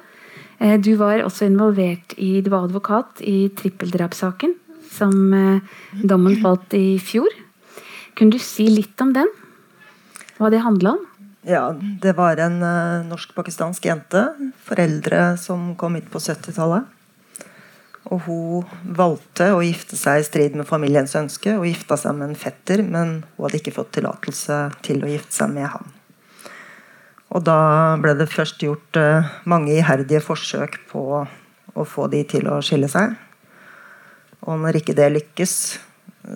Eh, 0.60 0.78
du 0.80 0.94
var 1.00 1.24
også 1.24 1.48
involvert 1.50 2.16
i, 2.18 2.42
du 2.42 2.52
var 2.54 2.68
advokat 2.70 3.24
i 3.26 3.50
trippeldrapssaken, 3.58 4.56
som 4.92 5.34
eh, 5.34 5.74
dommen 6.04 6.38
falt 6.44 6.76
i 6.78 7.00
fjor. 7.02 7.32
Kunne 8.16 8.38
du 8.38 8.40
si 8.40 8.70
litt 8.72 9.02
om 9.04 9.12
den? 9.16 9.32
Hva 10.38 10.52
det 10.52 10.64
handla 10.64 10.96
om? 10.96 11.04
Ja, 11.48 11.76
det 12.02 12.16
var 12.18 12.40
en 12.42 12.64
uh, 12.64 13.06
norsk-pakistansk 13.06 13.86
jente. 13.86 14.22
Foreldre 14.66 15.36
som 15.38 15.76
kom 15.78 15.94
hit 15.94 16.08
på 16.10 16.18
70-tallet. 16.18 16.88
Og 18.10 18.24
hun 18.26 18.72
valgte 18.98 19.52
å 19.54 19.62
gifte 19.62 19.98
seg 19.98 20.24
i 20.24 20.26
strid 20.26 20.56
med 20.58 20.66
familiens 20.66 21.14
ønske 21.18 21.54
og 21.54 21.68
gifta 21.70 22.00
seg 22.02 22.18
med 22.18 22.32
en 22.32 22.40
fetter, 22.40 22.82
men 22.82 23.20
hun 23.36 23.46
hadde 23.46 23.60
ikke 23.60 23.76
fått 23.76 23.92
tillatelse 23.98 24.58
til 24.86 25.06
å 25.06 25.12
gifte 25.12 25.38
seg 25.38 25.54
med 25.54 25.70
han. 25.70 25.94
Og 27.30 27.46
da 27.46 27.60
ble 28.02 28.16
det 28.18 28.30
først 28.34 28.66
gjort 28.66 28.98
uh, 28.98 29.30
mange 29.46 29.78
iherdige 29.78 30.24
forsøk 30.26 30.80
på 30.90 31.06
å 31.22 31.86
få 31.86 32.08
de 32.10 32.24
til 32.34 32.50
å 32.50 32.58
skille 32.66 32.90
seg. 32.90 33.14
Og 34.50 34.66
når 34.66 34.82
ikke 34.82 34.98
det 34.98 35.12
lykkes, 35.14 35.56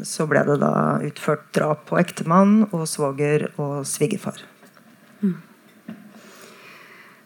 så 0.05 0.29
ble 0.29 0.45
det 0.45 0.61
da 0.61 1.01
utført 1.01 1.49
drap 1.57 1.87
på 1.89 1.97
ektemann 1.97 2.67
og 2.69 2.85
svoger 2.85 3.49
og 3.57 3.81
svigerfar. 3.89 4.45
Mm. 5.23 5.37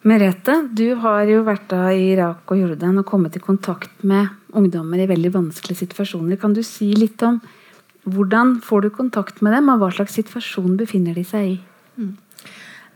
Merete, 0.04 0.58
du 0.76 0.98
har 1.00 1.24
jo 1.30 1.44
vært 1.48 1.70
da 1.72 1.86
i 1.96 2.10
Irak 2.12 2.50
og 2.52 2.60
Jordan 2.60 3.00
og 3.00 3.08
kommet 3.08 3.38
i 3.40 3.44
kontakt 3.44 4.02
med 4.04 4.28
ungdommer 4.52 5.00
i 5.00 5.08
veldig 5.08 5.32
vanskelige 5.32 5.86
situasjoner. 5.86 6.36
Kan 6.42 6.56
du 6.56 6.60
si 6.68 6.90
litt 6.98 7.24
om 7.24 7.40
hvordan 8.04 8.58
får 8.66 8.84
du 8.84 8.90
kontakt 8.92 9.40
med 9.46 9.56
dem, 9.56 9.70
og 9.72 9.80
hva 9.80 9.90
slags 9.96 10.18
situasjon 10.20 10.76
befinner 10.80 11.16
de 11.16 11.24
seg 11.28 11.54
i? 11.54 11.56
Mm. 11.96 12.12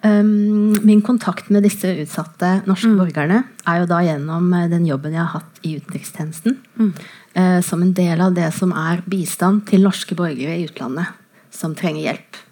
Um, 0.04 0.76
min 0.86 1.00
kontakt 1.02 1.48
med 1.50 1.64
disse 1.66 1.90
utsatte 2.04 2.50
norske 2.68 2.92
mm. 2.92 2.98
borgerne 3.00 3.40
er 3.66 3.80
jo 3.82 3.88
da 3.90 4.02
gjennom 4.06 4.52
eh, 4.54 4.68
den 4.70 4.86
jobben 4.86 5.16
jeg 5.16 5.24
har 5.24 5.40
hatt 5.40 5.64
i 5.66 5.78
utenrikstjenesten. 5.80 6.60
Mm. 6.76 6.92
Uh, 7.38 7.60
som 7.66 7.82
en 7.82 7.96
del 7.96 8.22
av 8.22 8.36
det 8.36 8.52
som 8.58 8.76
er 8.76 9.02
bistand 9.08 9.64
til 9.72 9.88
norske 9.88 10.18
borgere 10.20 10.60
i 10.60 10.68
utlandet 10.68 11.16
som 11.56 11.74
trenger 11.78 12.10
hjelp 12.10 12.44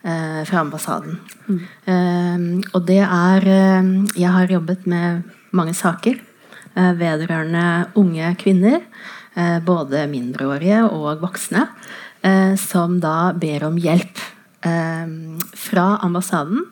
fra 0.00 0.62
ambassaden. 0.62 1.18
Mm. 1.44 1.56
Uh, 1.84 2.68
og 2.72 2.86
det 2.88 3.02
er 3.04 3.44
Jeg 4.16 4.30
har 4.32 4.48
jobbet 4.48 4.86
med 4.88 5.22
mange 5.52 5.74
saker 5.76 6.16
vedrørende 6.74 7.90
unge 8.00 8.34
kvinner. 8.40 8.80
både 9.66 10.06
mindreårige 10.06 10.84
og 10.88 11.20
voksne. 11.20 11.66
som 12.56 13.00
da 13.00 13.32
ber 13.32 13.64
om 13.64 13.76
hjelp 13.76 14.18
fra 15.54 15.98
ambassaden 16.02 16.64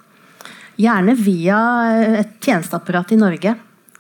Gjerne 0.79 1.17
via 1.19 1.59
et 2.21 2.37
tjenesteapparat 2.39 3.11
i 3.11 3.19
Norge. 3.19 3.55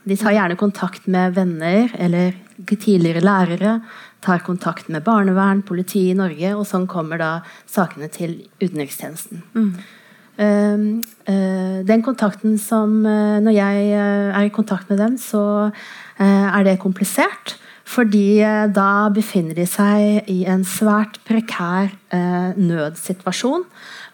De 0.06 0.16
tar 0.16 0.37
gjerne 0.37 0.56
kontakt 0.58 1.08
med 1.11 1.35
venner 1.35 1.90
eller 1.99 2.37
tidligere 2.67 3.23
lærere. 3.23 3.79
Tar 4.25 4.43
kontakt 4.43 4.88
med 4.88 5.05
barnevern, 5.07 5.62
politi 5.62 6.09
i 6.11 6.17
Norge, 6.19 6.55
og 6.57 6.67
sånn 6.67 6.88
kommer 6.91 7.21
da 7.21 7.31
sakene 7.71 8.09
til 8.11 8.41
utenrikstjenesten. 8.61 9.45
Mm. 9.55 9.71
Uh, 10.38 10.83
uh, 11.27 11.79
den 11.83 12.03
kontakten 12.07 12.61
som 12.62 13.00
uh, 13.03 13.41
Når 13.43 13.55
jeg 13.57 13.87
er 13.91 14.45
i 14.47 14.53
kontakt 14.55 14.87
med 14.87 15.00
dem, 15.03 15.17
så 15.19 15.73
er 16.19 16.62
det 16.67 16.81
komplisert. 16.83 17.57
Fordi 17.88 18.43
da 18.75 19.09
befinner 19.15 19.55
de 19.57 19.65
seg 19.65 20.27
i 20.29 20.43
en 20.50 20.65
svært 20.67 21.21
prekær 21.25 21.88
nødsituasjon 22.59 23.62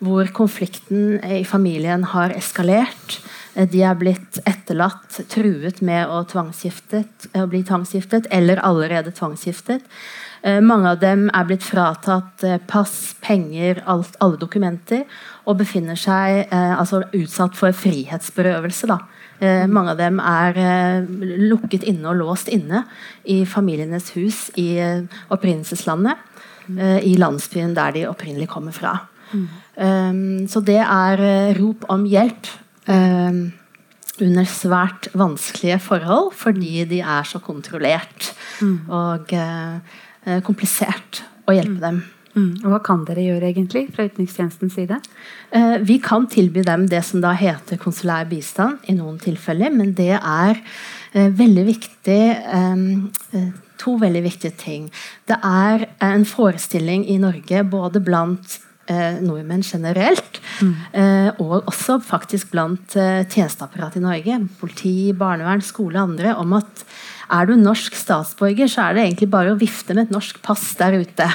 hvor 0.04 0.28
konflikten 0.36 1.16
i 1.24 1.40
familien 1.48 2.04
har 2.12 2.30
eskalert. 2.36 3.18
De 3.54 3.82
er 3.86 3.94
blitt 3.94 4.40
etterlatt, 4.48 5.20
truet 5.30 5.78
med 5.84 6.10
å, 6.10 6.24
å 6.24 7.46
bli 7.50 7.62
tvangsgiftet, 7.62 8.26
eller 8.34 8.62
allerede 8.66 9.12
tvangsgiftet. 9.14 9.84
Eh, 10.44 10.60
mange 10.60 10.90
av 10.92 10.98
dem 11.00 11.28
er 11.32 11.46
blitt 11.48 11.64
fratatt 11.64 12.42
eh, 12.44 12.58
pass, 12.68 13.14
penger, 13.24 13.80
alt, 13.88 14.18
alle 14.20 14.36
dokumenter, 14.36 15.06
og 15.48 15.56
befinner 15.62 15.96
seg 15.96 16.42
eh, 16.44 16.74
altså 16.76 17.00
utsatt 17.16 17.56
for 17.56 17.72
frihetsberøvelse. 17.84 18.90
Da. 18.90 19.00
Mange 19.68 19.92
av 19.92 19.98
dem 19.98 20.20
er 20.22 20.56
lukket 21.42 21.82
inne 21.90 22.06
og 22.12 22.20
låst 22.20 22.46
inne 22.54 22.84
i 23.28 23.40
familienes 23.44 24.12
hus 24.14 24.46
i 24.56 24.78
opprinnelseslandet. 25.34 26.22
I 26.78 27.16
landsbyen 27.18 27.74
der 27.76 27.92
de 27.92 28.06
opprinnelig 28.08 28.46
kommer 28.54 28.72
fra. 28.72 28.94
Um, 29.34 30.46
så 30.48 30.62
det 30.64 30.78
er 30.78 31.24
rop 31.58 31.82
om 31.92 32.06
hjelp 32.08 32.46
under 32.88 34.46
svært 34.46 35.08
vanskelige 35.16 35.80
forhold 35.82 36.34
fordi 36.38 36.84
de 36.90 37.00
er 37.02 37.24
så 37.26 37.40
kontrollert 37.42 38.32
mm. 38.60 38.76
og 38.92 39.32
eh, 39.34 40.42
komplisert 40.46 41.24
å 41.48 41.56
hjelpe 41.56 41.78
mm. 41.78 41.84
dem. 41.84 42.02
Mm. 42.34 42.50
Og 42.64 42.70
Hva 42.72 42.80
kan 42.82 43.02
dere 43.06 43.24
gjøre 43.24 43.50
egentlig 43.52 43.86
fra 43.94 44.06
utenrikstjenestens 44.08 44.76
side? 44.78 44.98
Eh, 45.54 45.76
vi 45.86 46.00
kan 46.02 46.26
tilby 46.30 46.64
dem 46.66 46.88
det 46.90 47.04
som 47.06 47.22
da 47.24 47.34
heter 47.38 47.80
konsulær 47.80 48.26
bistand 48.30 48.86
i 48.90 48.96
noen 48.98 49.20
tilfeller, 49.22 49.74
men 49.74 49.94
det 49.98 50.16
er 50.18 50.62
veldig 51.14 51.62
viktig 51.68 52.22
um, 52.50 53.04
to 53.78 53.96
veldig 54.00 54.22
viktige 54.24 54.54
ting. 54.58 54.88
Det 55.28 55.36
er 55.46 55.86
en 56.02 56.24
forestilling 56.26 57.06
i 57.10 57.18
Norge 57.22 57.64
både 57.70 58.02
blant 58.04 58.58
eh, 58.90 59.20
nordmenn 59.24 59.64
generelt, 59.64 60.40
mm. 60.60 60.74
eh, 60.92 61.42
og 61.42 61.68
også 61.70 61.98
faktisk 62.04 62.52
blant 62.54 62.96
eh, 63.00 63.24
tjenesteapparatet 63.24 64.00
i 64.00 64.04
Norge, 64.04 64.38
politi, 64.60 64.94
barnevern, 65.16 65.64
skole 65.64 65.98
og 65.98 66.10
andre, 66.10 66.36
om 66.40 66.56
at 66.58 66.84
er 67.32 67.48
du 67.48 67.54
norsk 67.56 67.94
statsborger, 67.96 68.68
så 68.68 68.88
er 68.88 68.96
det 68.96 69.04
egentlig 69.06 69.30
bare 69.32 69.54
å 69.54 69.60
vifte 69.60 69.96
med 69.96 70.08
et 70.08 70.14
norsk 70.14 70.40
pass 70.44 70.66
der 70.80 70.98
ute. 71.00 71.28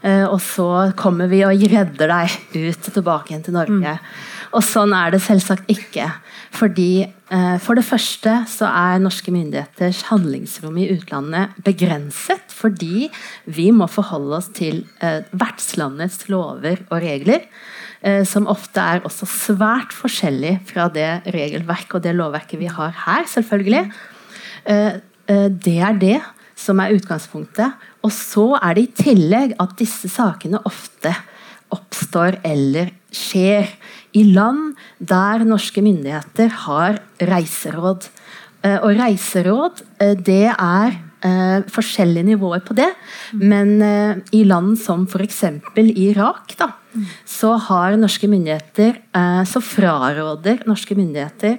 Eh, 0.00 0.24
og 0.24 0.40
så 0.44 0.68
kommer 0.98 1.30
vi 1.32 1.42
og 1.46 1.66
redder 1.70 2.12
deg 2.12 2.38
ut 2.56 2.88
tilbake 2.88 3.32
igjen 3.32 3.44
til 3.46 3.56
Norge. 3.58 3.96
Mm. 3.98 4.08
Og 4.56 4.64
sånn 4.64 4.94
er 4.96 5.12
det 5.12 5.20
selvsagt 5.24 5.68
ikke. 5.72 6.08
Fordi 6.56 7.04
eh, 7.04 7.56
For 7.62 7.76
det 7.76 7.84
første 7.86 8.38
så 8.48 8.68
er 8.70 9.02
norske 9.02 9.34
myndigheters 9.34 10.06
handlingsrom 10.10 10.78
i 10.80 10.88
utlandet 10.94 11.56
begrenset 11.66 12.45
fordi 12.56 13.08
vi 13.52 13.68
må 13.74 13.88
forholde 13.90 14.38
oss 14.38 14.50
til 14.56 14.84
eh, 15.04 15.26
vertslandets 15.36 16.26
lover 16.32 16.82
og 16.88 17.02
regler. 17.04 17.44
Eh, 18.00 18.22
som 18.28 18.48
ofte 18.50 18.80
er 18.80 19.04
også 19.06 19.28
svært 19.28 19.94
forskjellig 19.96 20.58
fra 20.68 20.88
det 20.92 21.10
regelverket 21.34 21.98
og 21.98 22.06
det 22.06 22.16
lovverket 22.16 22.60
vi 22.62 22.70
har 22.72 22.96
her. 23.04 23.28
selvfølgelig. 23.28 23.84
Eh, 24.64 24.98
eh, 25.28 25.48
det 25.52 25.78
er 25.78 26.00
det 26.00 26.18
som 26.56 26.80
er 26.80 26.96
utgangspunktet. 26.96 27.76
Og 28.02 28.12
så 28.14 28.54
er 28.62 28.76
det 28.76 28.86
i 28.86 29.02
tillegg 29.04 29.56
at 29.60 29.76
disse 29.78 30.08
sakene 30.12 30.62
ofte 30.64 31.12
oppstår 31.74 32.38
eller 32.46 32.92
skjer 33.14 33.68
i 34.16 34.22
land 34.30 34.76
der 34.98 35.44
norske 35.44 35.82
myndigheter 35.84 36.52
har 36.66 37.00
reiseråd. 37.20 38.08
Eh, 38.64 38.78
og 38.80 38.96
reiseråd, 38.96 39.82
eh, 40.00 40.14
det 40.14 40.46
er 40.52 40.96
eh, 41.26 41.66
forskjellige 41.72 42.30
nivåer 42.32 42.62
på 42.66 42.76
det. 42.78 42.88
Men 43.36 43.76
i 44.34 44.44
land 44.46 44.76
som 44.80 45.04
f.eks. 45.10 45.42
Irak, 45.76 46.54
da, 46.58 46.70
så 47.28 47.52
har 47.60 47.98
norske 48.00 48.28
myndigheter 48.30 49.02
Så 49.44 49.60
fraråder 49.60 50.62
norske 50.64 50.96
myndigheter 50.96 51.58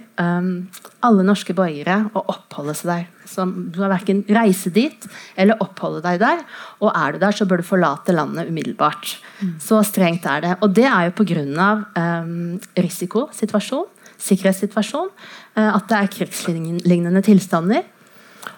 alle 1.06 1.26
norske 1.26 1.54
borgere 1.54 2.00
å 2.18 2.24
oppholde 2.34 2.74
seg 2.78 2.90
der. 2.90 3.04
Så 3.30 3.46
du 3.46 3.78
har 3.84 3.92
verken 3.92 4.24
reise 4.34 4.72
dit 4.74 5.06
eller 5.38 5.62
oppholde 5.64 6.02
deg 6.06 6.22
der. 6.24 6.42
Og 6.82 6.90
er 6.90 7.14
du 7.14 7.22
der, 7.22 7.36
så 7.36 7.46
bør 7.46 7.62
du 7.62 7.68
forlate 7.68 8.16
landet 8.16 8.50
umiddelbart. 8.50 9.18
Så 9.62 9.84
strengt 9.86 10.26
er 10.30 10.44
det. 10.44 10.56
Og 10.66 10.74
det 10.74 10.88
er 10.90 11.10
jo 11.10 11.18
pga. 11.20 11.70
Eh, 12.02 12.34
risikosituasjon, 12.78 13.86
sikkerhetssituasjon, 14.22 15.12
uh, 15.58 15.70
at 15.76 15.88
det 15.90 16.00
er 16.00 16.12
krigslignende 16.14 17.24
tilstander. 17.26 17.86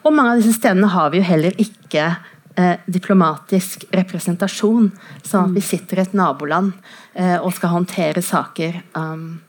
Og 0.04 0.14
mange 0.16 0.34
av 0.34 0.42
disse 0.42 0.58
stedene 0.58 0.90
har 0.94 1.12
vi 1.12 1.20
jo 1.20 1.28
heller 1.28 1.56
ikke 1.60 2.06
eh, 2.60 2.76
diplomatisk 2.88 3.86
representasjon. 3.96 4.92
Sånn 5.26 5.50
at 5.50 5.56
vi 5.56 5.64
sitter 5.66 6.00
i 6.00 6.06
et 6.06 6.16
naboland 6.18 6.74
eh, 7.14 7.38
og 7.38 7.54
skal 7.58 7.76
håndtere 7.76 8.24
saker 8.26 8.82
um, 8.96 9.42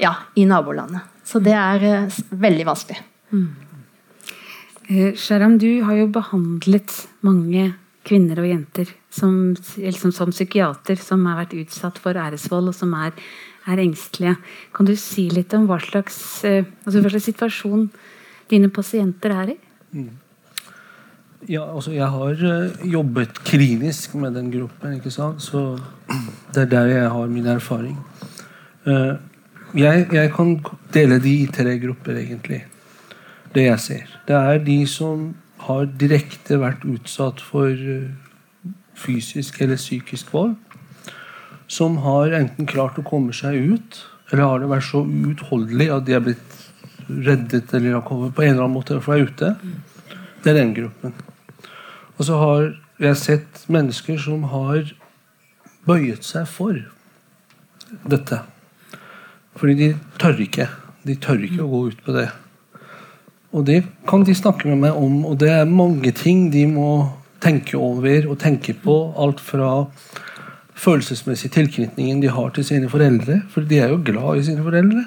ja, 0.00 0.14
i 0.34 0.46
nabolandet. 0.48 1.08
Så 1.24 1.42
det 1.44 1.54
er 1.56 1.86
eh, 1.88 2.18
veldig 2.30 2.66
vanskelig. 2.68 2.98
Mm. 3.32 3.46
Eh, 4.88 5.14
Sharam, 5.16 5.58
du 5.62 5.70
har 5.86 6.00
jo 6.00 6.10
behandlet 6.12 6.96
mange 7.24 7.70
kvinner 8.02 8.40
og 8.42 8.48
jenter 8.48 8.90
som, 9.14 9.54
liksom, 9.78 10.10
som 10.14 10.32
psykiater 10.34 10.98
som 10.98 11.22
har 11.28 11.44
vært 11.44 11.54
utsatt 11.60 12.00
for 12.02 12.18
æresvold, 12.18 12.72
og 12.72 12.76
som 12.76 12.94
er, 12.98 13.14
er 13.70 13.82
engstelige. 13.84 14.34
Kan 14.74 14.88
du 14.88 14.96
si 14.98 15.28
litt 15.30 15.54
om 15.54 15.68
hva 15.70 15.78
slags, 15.84 16.18
uh, 16.48 16.64
altså 16.82 17.04
hva 17.04 17.12
slags 17.12 17.30
situasjon 17.30 17.86
dine 18.52 18.70
pasienter 18.72 19.34
er 19.40 19.54
i? 19.54 19.58
Mm. 19.96 20.10
Ja, 21.50 21.64
altså 21.66 21.90
jeg 21.90 22.06
har 22.06 22.38
uh, 22.38 22.86
jobbet 22.86 23.40
klinisk 23.42 24.14
med 24.14 24.36
den 24.38 24.52
gruppen, 24.52 24.94
ikke 24.94 25.10
sant? 25.10 25.42
så 25.42 25.78
det 26.54 26.66
er 26.66 26.70
der 26.70 26.90
jeg 26.92 27.10
har 27.10 27.26
min 27.26 27.48
erfaring. 27.50 27.96
Uh, 28.86 29.18
jeg, 29.74 30.06
jeg, 30.12 30.30
kan 30.36 30.58
dele 30.94 31.18
de 31.22 31.32
i 31.42 31.48
tre 31.50 31.78
grupper, 31.80 32.18
egentlig. 32.20 32.64
Det 33.54 33.64
jeg 33.64 33.80
ser. 33.80 34.18
Det 34.28 34.36
er 34.36 34.60
de 34.64 34.78
som 34.86 35.32
har 35.66 35.86
direkte 35.98 36.58
vært 36.60 36.84
utsatt 36.88 37.40
for 37.40 37.70
eh, 37.70 38.10
fysisk 38.98 39.60
eller 39.62 39.80
psykisk 39.80 40.32
vold. 40.34 40.56
Som 41.70 42.00
har 42.04 42.34
enten 42.36 42.68
klart 42.68 42.98
å 43.00 43.06
komme 43.06 43.32
seg 43.36 43.72
ut, 43.72 44.00
eller 44.30 44.44
har 44.44 44.62
det 44.62 44.70
vært 44.72 44.88
så 44.90 45.02
uutholdelig 45.06 45.88
at 45.94 46.06
de 46.08 46.16
er 46.16 46.24
blitt 46.24 46.61
reddet 47.08 47.74
eller 47.74 47.98
har 47.98 48.06
kommet 48.06 48.34
på 48.34 48.44
en 48.44 48.54
eller 48.54 48.66
annen 48.66 48.76
måte 48.76 49.00
fra 49.04 49.18
ute. 49.18 49.54
Det 50.42 50.52
er 50.52 50.58
den 50.58 50.74
gruppen. 50.76 51.14
Og 52.18 52.26
så 52.28 52.38
har 52.40 52.68
jeg 53.02 53.18
sett 53.18 53.64
mennesker 53.72 54.18
som 54.20 54.44
har 54.52 54.92
bøyet 55.88 56.26
seg 56.26 56.46
for 56.50 56.78
dette. 58.08 58.38
Fordi 59.58 59.74
de 59.78 59.88
tør 60.20 60.40
ikke. 60.44 60.68
De 61.06 61.16
tør 61.18 61.42
ikke 61.42 61.64
å 61.64 61.70
gå 61.70 61.82
ut 61.90 62.04
på 62.06 62.14
det. 62.16 62.28
Og 63.52 63.66
det 63.68 63.82
kan 64.08 64.24
de 64.24 64.34
snakke 64.36 64.70
med 64.70 64.80
meg 64.86 64.96
om, 64.96 65.24
og 65.28 65.36
det 65.42 65.50
er 65.52 65.68
mange 65.68 66.12
ting 66.16 66.46
de 66.54 66.64
må 66.70 66.92
tenke 67.42 67.76
over 67.76 68.30
og 68.30 68.38
tenke 68.40 68.74
på. 68.84 68.96
Alt 69.20 69.42
fra 69.44 69.72
følelsesmessig 70.82 71.52
tilknytningen 71.54 72.22
de 72.22 72.30
har 72.32 72.54
til 72.54 72.64
sine 72.66 72.88
foreldre. 72.90 73.42
For 73.52 73.66
de 73.68 73.82
er 73.82 73.92
jo 73.92 74.00
glad 74.06 74.40
i 74.40 74.46
sine 74.46 74.64
foreldre. 74.64 75.04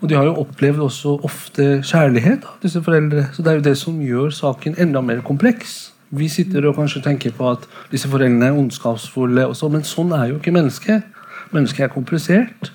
Og 0.00 0.08
de 0.08 0.16
har 0.16 0.24
jo 0.24 0.40
opplevd 0.40 0.80
også 0.80 1.14
ofte 1.28 1.64
kjærlighet 1.84 2.46
av 2.48 2.60
disse 2.62 2.80
foreldre. 2.82 3.26
Så 3.34 3.44
det 3.44 3.52
er 3.52 3.58
jo 3.58 3.66
det 3.68 3.76
som 3.78 4.00
gjør 4.00 4.32
saken 4.32 4.78
enda 4.80 5.02
mer 5.04 5.20
kompleks. 5.26 5.92
Vi 6.10 6.28
sitter 6.28 6.66
og 6.66 6.78
kanskje 6.78 7.02
tenker 7.04 7.34
på 7.36 7.50
at 7.52 7.66
disse 7.92 8.08
foreldrene 8.08 8.48
er 8.48 8.56
ondskapsfulle, 8.58 9.46
også, 9.46 9.68
men 9.70 9.84
sånn 9.86 10.14
er 10.16 10.32
jo 10.32 10.40
ikke 10.40 10.54
mennesket. 10.56 11.04
Mennesket 11.52 11.86
er 11.86 11.92
komplisert. 11.92 12.72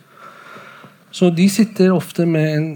Så 1.12 1.32
de 1.34 1.50
sitter 1.50 1.96
ofte 1.96 2.28
med 2.30 2.52
en 2.54 2.70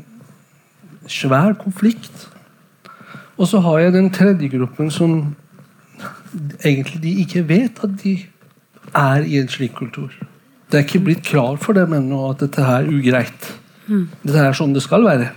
svær 1.08 1.54
konflikt. 1.60 2.28
Og 3.38 3.48
så 3.48 3.62
har 3.64 3.80
jeg 3.80 3.94
den 3.94 4.10
tredje 4.12 4.50
gruppen 4.52 4.92
som 4.92 5.36
egentlig 6.66 7.02
de 7.04 7.16
ikke 7.24 7.46
vet 7.48 7.80
at 7.84 7.96
de 8.04 8.18
er 8.96 9.24
i 9.24 9.40
en 9.40 9.50
slik 9.50 9.78
kultur. 9.78 10.12
Det 10.70 10.78
er 10.78 10.86
ikke 10.86 11.06
blitt 11.06 11.24
klart 11.26 11.64
for 11.64 11.74
dem 11.74 11.94
ennå 11.94 12.30
at 12.30 12.44
dette 12.44 12.62
er 12.62 12.90
ugreit. 12.90 13.59
Dette 13.89 14.45
er 14.45 14.58
sånn 14.58 14.75
det 14.75 14.84
skal 14.86 15.06
være. 15.08 15.32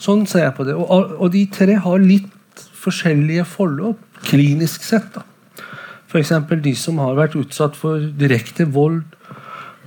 Sånn 0.00 0.26
ser 0.28 0.46
jeg 0.46 0.56
på 0.56 0.66
det. 0.68 0.74
Og, 0.74 1.16
og 1.20 1.32
de 1.34 1.44
tre 1.52 1.76
har 1.84 2.02
litt 2.02 2.64
forskjellige 2.80 3.44
forløp, 3.48 4.00
klinisk 4.26 4.84
sett. 4.86 5.10
da. 5.14 5.24
F.eks. 6.10 6.32
de 6.64 6.74
som 6.74 6.98
har 6.98 7.18
vært 7.18 7.36
utsatt 7.38 7.76
for 7.78 8.02
direkte 8.18 8.66
vold 8.66 9.02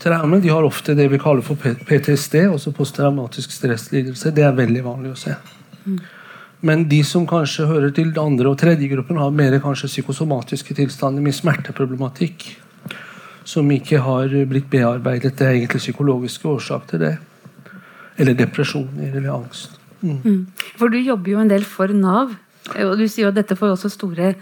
traume, 0.04 0.39
de 0.43 0.52
har 0.52 0.65
ofte 0.65 0.96
det 0.96 1.10
vi 1.12 1.19
kaller 1.22 1.43
for 1.46 1.60
PTSD, 1.60 2.46
også 2.52 2.74
posttraumatisk 2.76 3.52
stresslidelse. 3.56 4.32
Det 4.36 4.46
er 4.46 4.56
veldig 4.58 4.84
vanlig 4.86 5.13
å 5.13 5.19
se. 5.19 5.36
Mm. 5.86 6.00
Men 6.63 6.86
de 6.88 7.02
som 7.04 7.26
kanskje 7.28 7.67
hører 7.67 7.91
til 7.96 8.13
andre 8.19 8.54
og 8.54 8.60
tredje 8.62 8.88
gruppen, 8.91 9.19
har 9.19 9.36
mer 9.36 9.58
kanskje 9.63 9.91
psykosomatiske 9.91 10.76
tilstander 10.80 11.24
med 11.24 11.36
smerteproblematikk. 11.36 12.54
Som 13.43 13.72
ikke 13.76 14.00
har 14.00 14.32
blitt 14.48 14.69
bearbeidet. 14.72 15.34
Det 15.36 15.48
er 15.48 15.58
egentlig 15.58 15.82
psykologiske 15.84 16.48
årsaker 16.48 16.93
til 16.93 17.02
det. 17.04 17.15
Eller 18.17 18.38
depresjoner 18.38 19.15
eller 19.15 19.32
angst. 19.34 19.80
Mm. 20.02 20.19
Mm. 20.23 20.41
For 20.78 20.91
du 20.91 20.99
jobber 20.99 21.32
jo 21.32 21.39
en 21.41 21.52
del 21.52 21.65
for 21.67 21.93
Nav. 21.95 22.36
Og 22.80 22.93
du 22.99 23.08
sier 23.08 23.28
jo 23.28 23.32
at 23.34 23.39
dette 23.39 23.58
får 23.60 23.73
også 23.76 23.91
store 23.91 24.34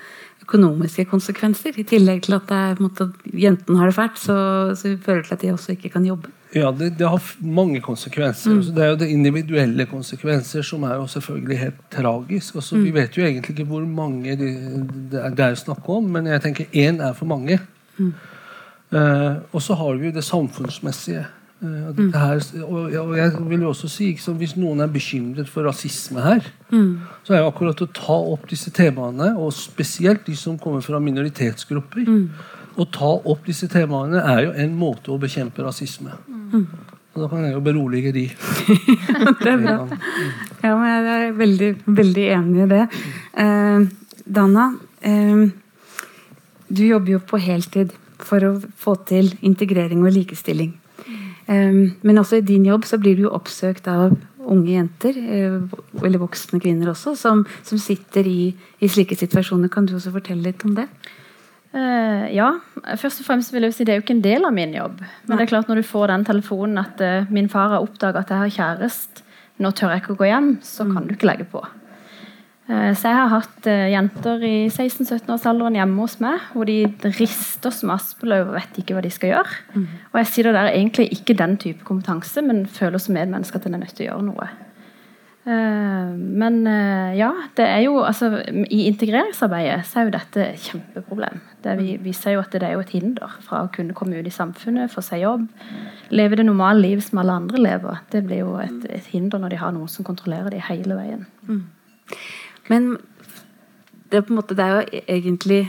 økonomiske 0.41 1.05
konsekvenser. 1.09 1.77
I 1.77 1.85
tillegg 1.87 2.25
til 2.25 2.35
at 2.37 2.79
måte, 2.81 3.07
jentene 3.33 3.79
har 3.79 3.89
det 3.89 3.97
fælt, 3.97 4.19
så, 4.19 4.37
så 4.77 4.93
fører 5.01 5.23
det 5.23 5.29
til 5.29 5.37
at 5.37 5.43
de 5.45 5.51
også 5.55 5.75
ikke 5.75 5.93
kan 5.95 6.05
jobbe. 6.05 6.31
Ja, 6.51 6.71
det, 6.75 6.97
det 6.99 7.07
har 7.07 7.21
mange 7.39 7.79
konsekvenser. 7.81 8.57
Mm. 8.57 8.63
Det 8.75 8.83
er 8.83 8.89
jo 8.89 8.97
det 8.99 9.07
individuelle 9.13 9.85
konsekvenser 9.87 10.65
som 10.67 10.83
er 10.83 10.97
jo 10.99 11.07
selvfølgelig 11.07 11.59
helt 11.59 11.83
tragisk. 11.93 12.55
Også, 12.59 12.75
mm. 12.75 12.83
Vi 12.83 12.93
vet 12.97 13.17
jo 13.17 13.23
egentlig 13.23 13.55
ikke 13.55 13.69
hvor 13.69 13.85
mange 13.87 14.35
det, 14.35 14.51
det 15.11 15.45
er 15.45 15.55
snakk 15.55 15.87
om, 15.89 16.09
men 16.11 16.27
jeg 16.27 16.43
tenker 16.43 16.65
én 16.75 16.99
er 17.01 17.13
for 17.13 17.25
mange. 17.25 17.59
Mm. 17.97 18.13
Uh, 18.91 19.39
og 19.55 19.61
så 19.63 19.77
har 19.79 19.95
vi 19.95 20.09
jo 20.09 20.17
det 20.17 20.23
samfunnsmessige. 20.27 21.23
Uh, 21.61 21.93
her, 22.15 22.39
og, 22.65 22.87
jeg 22.89 23.33
vil 23.45 23.61
jo 23.61 23.67
også 23.69 23.85
si 23.85 24.07
liksom, 24.15 24.39
Hvis 24.41 24.55
noen 24.57 24.79
er 24.81 24.87
bekymret 24.89 25.45
for 25.45 25.67
rasisme 25.69 26.23
her, 26.23 26.47
mm. 26.71 26.95
så 27.21 27.35
er 27.35 27.43
jo 27.43 27.51
akkurat 27.51 27.83
å 27.85 27.87
ta 27.93 28.15
opp 28.33 28.47
disse 28.49 28.73
temaene, 28.73 29.35
og 29.37 29.53
spesielt 29.53 30.25
de 30.25 30.33
som 30.33 30.57
kommer 30.57 30.81
fra 30.81 30.97
minoritetsgrupper 30.97 32.09
mm. 32.09 32.25
Å 32.81 32.87
ta 32.89 33.11
opp 33.13 33.45
disse 33.45 33.69
temaene 33.69 34.23
er 34.23 34.41
jo 34.47 34.55
en 34.63 34.73
måte 34.79 35.11
å 35.13 35.19
bekjempe 35.21 35.61
rasisme. 35.61 36.15
Mm. 36.25 36.65
Og 37.11 37.23
da 37.25 37.27
kan 37.27 37.43
jeg 37.43 37.53
jo 37.53 37.63
berolige 37.65 38.13
de. 38.15 38.25
det 39.43 39.49
er 39.51 39.59
bra. 39.59 39.75
Ja, 40.63 40.75
men 40.79 40.87
jeg 40.87 41.15
er 41.17 41.33
veldig, 41.35 41.71
veldig 41.99 42.27
enig 42.37 42.61
i 42.63 42.69
det. 42.71 42.85
Eh, 43.43 43.89
Dana, 44.23 44.69
eh, 45.03 45.43
du 46.71 46.83
jobber 46.87 47.17
jo 47.17 47.19
på 47.27 47.41
heltid 47.43 47.91
for 48.23 48.47
å 48.47 48.53
få 48.79 48.95
til 49.09 49.33
integrering 49.43 50.05
og 50.05 50.15
likestilling. 50.15 50.71
Um, 51.51 51.97
men 52.07 52.21
også 52.21 52.39
i 52.39 52.45
din 52.47 52.65
jobb 52.67 52.85
så 52.87 52.99
blir 53.01 53.17
du 53.17 53.25
jo 53.25 53.33
oppsøkt 53.35 53.89
av 53.91 54.13
unge 54.51 54.71
jenter, 54.73 55.17
eh, 55.17 55.57
eller 56.01 56.21
voksne 56.21 56.59
kvinner 56.61 56.91
også, 56.93 57.13
som, 57.19 57.43
som 57.67 57.81
sitter 57.81 58.27
i, 58.27 58.51
i, 58.79 58.89
slike 58.89 59.17
situasjoner. 59.19 59.69
Kan 59.71 59.85
du 59.85 59.95
også 59.97 60.13
fortelle 60.15 60.47
litt 60.47 60.63
om 60.65 60.73
det? 60.77 60.87
Uh, 61.71 62.27
ja. 62.33 62.49
Først 62.99 63.21
og 63.21 63.29
fremst 63.29 63.53
vil 63.53 63.63
jeg 63.63 63.75
si 63.77 63.85
Det 63.87 63.93
er 63.93 63.99
jo 64.01 64.03
ikke 64.03 64.17
en 64.17 64.25
del 64.25 64.47
av 64.47 64.55
min 64.55 64.73
jobb. 64.75 64.97
Men 64.99 65.31
Nei. 65.31 65.37
det 65.37 65.45
er 65.45 65.51
klart 65.53 65.69
når 65.71 65.79
du 65.79 65.87
får 65.87 66.11
den 66.11 66.25
telefonen 66.27 66.81
at 66.81 67.03
uh, 67.03 67.29
min 67.31 67.47
far 67.51 67.75
har 67.75 67.85
oppdaga 67.85 68.25
at 68.25 68.33
jeg 68.33 68.43
har 68.43 68.55
kjæreste, 68.57 69.27
nå 69.61 69.71
tør 69.77 69.93
jeg 69.93 70.03
ikke 70.03 70.15
å 70.15 70.19
gå 70.19 70.27
hjem, 70.31 70.51
så 70.65 70.87
kan 70.87 71.03
mm. 71.03 71.07
du 71.07 71.15
ikke 71.15 71.29
legge 71.29 71.47
på. 71.51 71.61
Uh, 72.69 72.91
så 72.95 73.09
jeg 73.09 73.17
har 73.17 73.31
hatt 73.33 73.69
jenter 73.91 74.43
i 74.45 74.55
16-17-årsalderen 74.69 75.79
hjemme 75.79 76.05
hos 76.05 76.19
meg 76.23 76.43
hvor 76.53 76.69
de 76.69 76.85
rister 77.17 77.73
som 77.73 77.93
aspeløv 77.95 78.51
og 78.51 78.57
vet 78.59 78.81
ikke 78.81 78.95
hva 78.97 79.05
de 79.05 79.13
skal 79.13 79.33
gjøre. 79.33 79.61
Mm. 79.75 79.87
Og 80.11 80.19
jeg 80.21 80.31
sitter 80.33 80.57
der 80.57 80.73
egentlig 80.73 81.09
ikke 81.17 81.37
den 81.39 81.57
type 81.61 81.87
kompetanse, 81.87 82.43
men 82.45 82.67
føler 82.69 83.01
som 83.01 83.17
medmenneske 83.17 83.59
at 83.59 83.67
en 83.67 83.79
er 83.79 83.85
nødt 83.85 83.97
til 83.97 84.07
å 84.07 84.11
gjøre 84.11 84.27
noe. 84.29 84.51
Eh, 85.41 86.09
men 86.13 86.67
eh, 86.69 87.15
ja, 87.17 87.31
det 87.57 87.65
er 87.65 87.79
jo 87.87 87.95
altså, 88.05 88.27
I 88.45 88.83
integreringsarbeidet 88.91 89.79
så 89.89 89.99
er 89.99 90.05
jo 90.05 90.13
dette 90.13 90.43
et 90.51 90.67
kjempeproblem. 90.67 91.39
Det 91.65 91.73
vi, 91.79 91.95
vi 92.03 92.13
ser 92.13 92.35
jo 92.35 92.43
at 92.43 92.53
det 92.53 92.67
er 92.67 92.75
jo 92.75 92.83
et 92.83 92.93
hinder 92.93 93.33
fra 93.41 93.63
å 93.65 93.71
kunne 93.73 93.95
komme 93.97 94.19
ut 94.19 94.29
i 94.29 94.33
samfunnet, 94.33 94.93
få 94.93 95.01
seg 95.05 95.23
jobb. 95.23 95.47
Leve 96.13 96.37
det 96.37 96.45
normale 96.45 96.83
livet 96.83 97.07
som 97.07 97.23
alle 97.23 97.39
andre 97.41 97.63
lever. 97.63 98.03
Det 98.13 98.21
blir 98.27 98.43
jo 98.43 98.53
et, 98.61 98.85
et 98.93 99.09
hinder 99.13 99.41
når 99.41 99.55
de 99.55 99.61
har 99.63 99.73
noen 99.73 99.89
som 99.89 100.05
kontrollerer 100.05 100.53
dem 100.53 100.65
hele 100.69 100.99
veien. 100.99 101.25
Mm. 101.49 101.63
Men 102.71 102.95
det 104.11 104.21
er, 104.21 104.33
måte, 104.33 104.55
det 104.57 104.65
er 104.65 104.75
jo 104.75 105.05
egentlig 105.05 105.61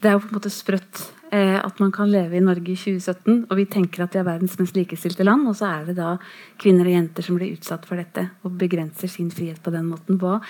Det 0.00 0.08
er 0.08 0.16
jo 0.16 0.22
på 0.24 0.30
en 0.30 0.38
måte 0.38 0.52
sprøtt 0.52 1.00
Eh, 1.30 1.58
at 1.62 1.78
man 1.78 1.92
kan 1.94 2.10
leve 2.10 2.34
i 2.34 2.42
Norge 2.42 2.72
i 2.72 2.78
2017, 2.78 3.44
og 3.46 3.54
vi 3.54 3.64
tenker 3.70 4.02
at 4.02 4.16
vi 4.16 4.18
er 4.18 4.26
verdens 4.26 4.56
mest 4.58 4.74
likestilte 4.74 5.22
land, 5.22 5.46
og 5.46 5.54
så 5.60 5.68
er 5.68 5.84
det 5.86 5.94
da 6.00 6.16
kvinner 6.58 6.88
og 6.88 6.96
jenter 6.96 7.22
som 7.26 7.36
blir 7.38 7.54
utsatt 7.54 7.86
for 7.86 8.00
dette 8.02 8.24
og 8.42 8.56
begrenser 8.58 9.12
sin 9.12 9.30
frihet 9.30 9.60
på 9.62 9.70
den 9.70 9.86
måten. 9.92 10.18
Hva, 10.18 10.40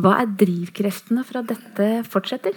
hva 0.00 0.14
er 0.22 0.32
drivkreftene 0.40 1.26
for 1.28 1.42
at 1.42 1.52
dette 1.52 1.90
fortsetter? 2.08 2.56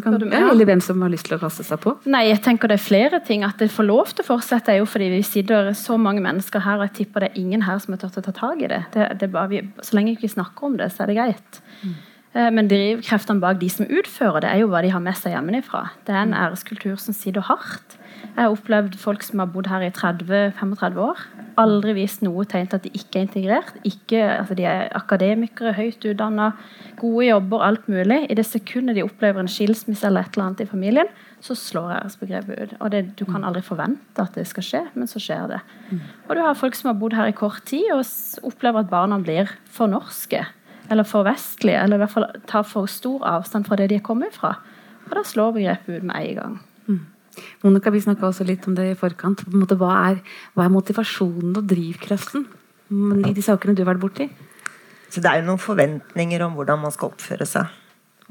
Kan, 0.00 0.16
ja, 0.32 0.46
eller 0.48 0.64
hvem 0.64 0.80
som 0.80 1.02
har 1.04 1.10
lyst 1.12 1.26
til 1.28 1.36
å 1.36 1.40
raste 1.42 1.66
seg 1.66 1.82
på? 1.82 1.92
Nei, 2.08 2.22
jeg 2.30 2.40
tenker 2.46 2.70
Det 2.70 2.78
er 2.78 2.84
flere 2.84 3.20
ting. 3.26 3.44
At 3.44 3.60
det 3.60 3.68
får 3.74 3.88
lov 3.88 4.14
til 4.14 4.24
å 4.24 4.28
fortsette, 4.30 4.72
er 4.72 4.80
jo 4.80 4.88
fordi 4.88 5.10
vi 5.12 5.20
sitter 5.26 5.72
så 5.76 5.98
mange 6.00 6.24
mennesker 6.24 6.64
her, 6.64 6.80
og 6.80 6.88
jeg 6.88 6.96
tipper 7.02 7.26
det 7.26 7.32
er 7.32 7.42
ingen 7.42 7.66
her 7.66 7.82
som 7.82 7.92
har 7.92 8.00
turt 8.00 8.16
å 8.22 8.24
ta 8.24 8.32
tak 8.38 8.62
i 8.64 8.70
det. 8.72 8.80
det, 8.94 9.10
det 9.20 9.28
vi, 9.52 9.60
så 9.84 9.98
lenge 9.98 10.14
vi 10.14 10.22
ikke 10.22 10.36
snakker 10.38 10.70
om 10.70 10.80
det, 10.80 10.88
så 10.94 11.04
er 11.04 11.12
det 11.12 11.18
greit. 11.20 11.60
Mm. 11.82 11.98
Eh, 12.32 12.48
men 12.54 12.68
drivkreftene 12.70 13.42
bak 13.42 13.60
de 13.60 13.68
som 13.72 13.88
utfører 13.88 14.44
det, 14.44 14.52
er 14.52 14.62
jo 14.62 14.70
hva 14.72 14.80
de 14.84 14.92
har 14.92 15.02
med 15.04 15.18
seg 15.18 15.34
hjemmefra. 15.36 15.88
Det 16.06 16.14
er 16.14 16.24
en 16.24 16.36
æreskultur 16.36 16.96
som 17.00 17.16
sitter 17.16 17.44
hardt. 17.44 17.98
Jeg 18.22 18.46
har 18.46 18.54
opplevd 18.54 18.94
folk 18.96 19.24
som 19.26 19.42
har 19.42 19.50
bodd 19.52 19.68
her 19.68 19.82
i 19.84 19.90
30-35 19.92 21.00
år. 21.04 21.18
Aldri 21.60 21.92
vist 21.98 22.22
noe 22.24 22.46
tegn 22.48 22.70
til 22.70 22.78
at 22.78 22.86
de 22.86 22.92
ikke 22.96 23.18
er 23.18 23.26
integrert. 23.26 23.74
Ikke, 23.84 24.22
altså 24.38 24.56
de 24.56 24.64
er 24.64 24.86
akademikere, 24.96 25.74
høyt 25.76 26.06
utdanna, 26.08 26.52
gode 27.00 27.26
jobber, 27.26 27.66
alt 27.66 27.90
mulig. 27.92 28.22
I 28.30 28.38
det 28.38 28.46
sekundet 28.48 28.96
de 28.96 29.04
opplever 29.04 29.42
en 29.42 29.50
skilsmisse 29.50 30.06
eller 30.08 30.24
et 30.24 30.38
eller 30.38 30.46
annet 30.46 30.64
i 30.64 30.68
familien, 30.70 31.12
så 31.42 31.58
slår 31.58 31.98
æresbegrepet 31.98 32.62
ut. 32.62 32.74
Og 32.80 32.94
det, 32.94 33.02
Du 33.18 33.26
kan 33.26 33.44
aldri 33.44 33.60
forvente 33.66 34.22
at 34.22 34.32
det 34.38 34.46
skal 34.48 34.64
skje, 34.64 34.82
men 34.94 35.10
så 35.10 35.20
skjer 35.20 35.52
det. 35.52 35.60
Og 36.30 36.36
du 36.38 36.40
har 36.40 36.56
folk 36.56 36.78
som 36.78 36.88
har 36.94 37.00
bodd 37.02 37.18
her 37.18 37.28
i 37.28 37.36
kort 37.36 37.60
tid 37.68 37.90
og 37.92 38.06
opplever 38.48 38.86
at 38.86 38.92
barna 38.94 39.20
blir 39.20 39.50
for 39.68 39.90
norske 39.90 40.46
eller 40.92 41.08
for 41.08 41.26
vestlige, 41.26 41.80
eller 41.80 41.98
i 41.98 42.04
hvert 42.04 42.12
fall 42.12 42.28
tar 42.50 42.66
for 42.68 42.90
stor 42.90 43.24
avstand 43.38 43.66
fra 43.68 43.78
det 43.80 43.88
de 43.92 43.98
er 43.98 44.04
kommet 44.04 44.36
fra. 44.36 44.54
Og 45.08 45.16
da 45.16 45.24
slår 45.26 45.56
begrepet 45.56 45.98
ut 45.98 46.06
med 46.06 46.16
en 46.20 46.38
gang. 46.38 46.56
Mm. 46.86 47.00
Monica, 47.64 47.92
vi 47.94 48.02
snakka 48.04 48.28
også 48.28 48.46
litt 48.48 48.66
om 48.68 48.76
det 48.76 48.90
i 48.90 48.98
forkant. 48.98 49.44
Måte, 49.56 49.78
hva, 49.80 49.92
er, 50.10 50.20
hva, 50.54 50.66
er, 50.66 50.74
motivasjonen 50.74 51.56
og 51.56 51.68
drivkraften 51.68 52.46
i 52.92 53.32
de 53.32 53.44
sakene 53.44 53.74
du 53.76 53.84
har 53.84 53.94
vært 53.94 54.02
borti? 54.02 54.28
Så 55.12 55.20
det 55.20 55.30
er 55.30 55.40
jo 55.40 55.48
noen 55.50 55.60
forventninger 55.60 56.44
om 56.44 56.54
hvordan 56.56 56.84
man 56.84 56.94
skal 56.94 57.12
oppføre 57.12 57.48
seg. 57.48 57.78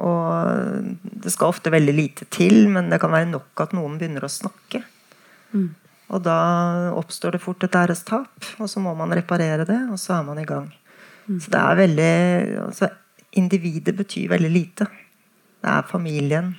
Og 0.02 0.97
det 1.04 1.34
skal 1.34 1.52
ofte 1.52 1.74
veldig 1.74 1.93
lite 1.93 2.26
til, 2.34 2.65
men 2.74 2.89
det 2.89 3.02
kan 3.02 3.13
være 3.13 3.30
nok 3.30 3.65
at 3.65 3.76
noen 3.78 4.00
begynner 4.00 4.26
å 4.26 4.32
snakke. 4.32 4.82
Mm. 5.54 5.69
Og 6.12 6.24
da 6.26 6.38
oppstår 6.97 7.38
det 7.38 7.43
fort 7.43 7.63
et 7.63 7.76
ærestap, 7.78 8.32
og 8.60 8.69
så 8.69 8.82
må 8.84 8.93
man 8.97 9.13
reparere 9.15 9.67
det, 9.67 9.80
og 9.93 10.00
så 10.02 10.17
er 10.17 10.26
man 10.28 10.41
i 10.41 10.47
gang. 10.47 10.67
Så 11.39 11.54
det 11.54 11.62
er 11.62 11.80
veldig 11.80 12.12
altså, 12.65 12.89
Individet 13.39 13.96
betyr 13.96 14.28
veldig 14.34 14.50
lite. 14.52 14.89
Det 15.63 15.70
er 15.72 15.86
familien, 15.88 16.50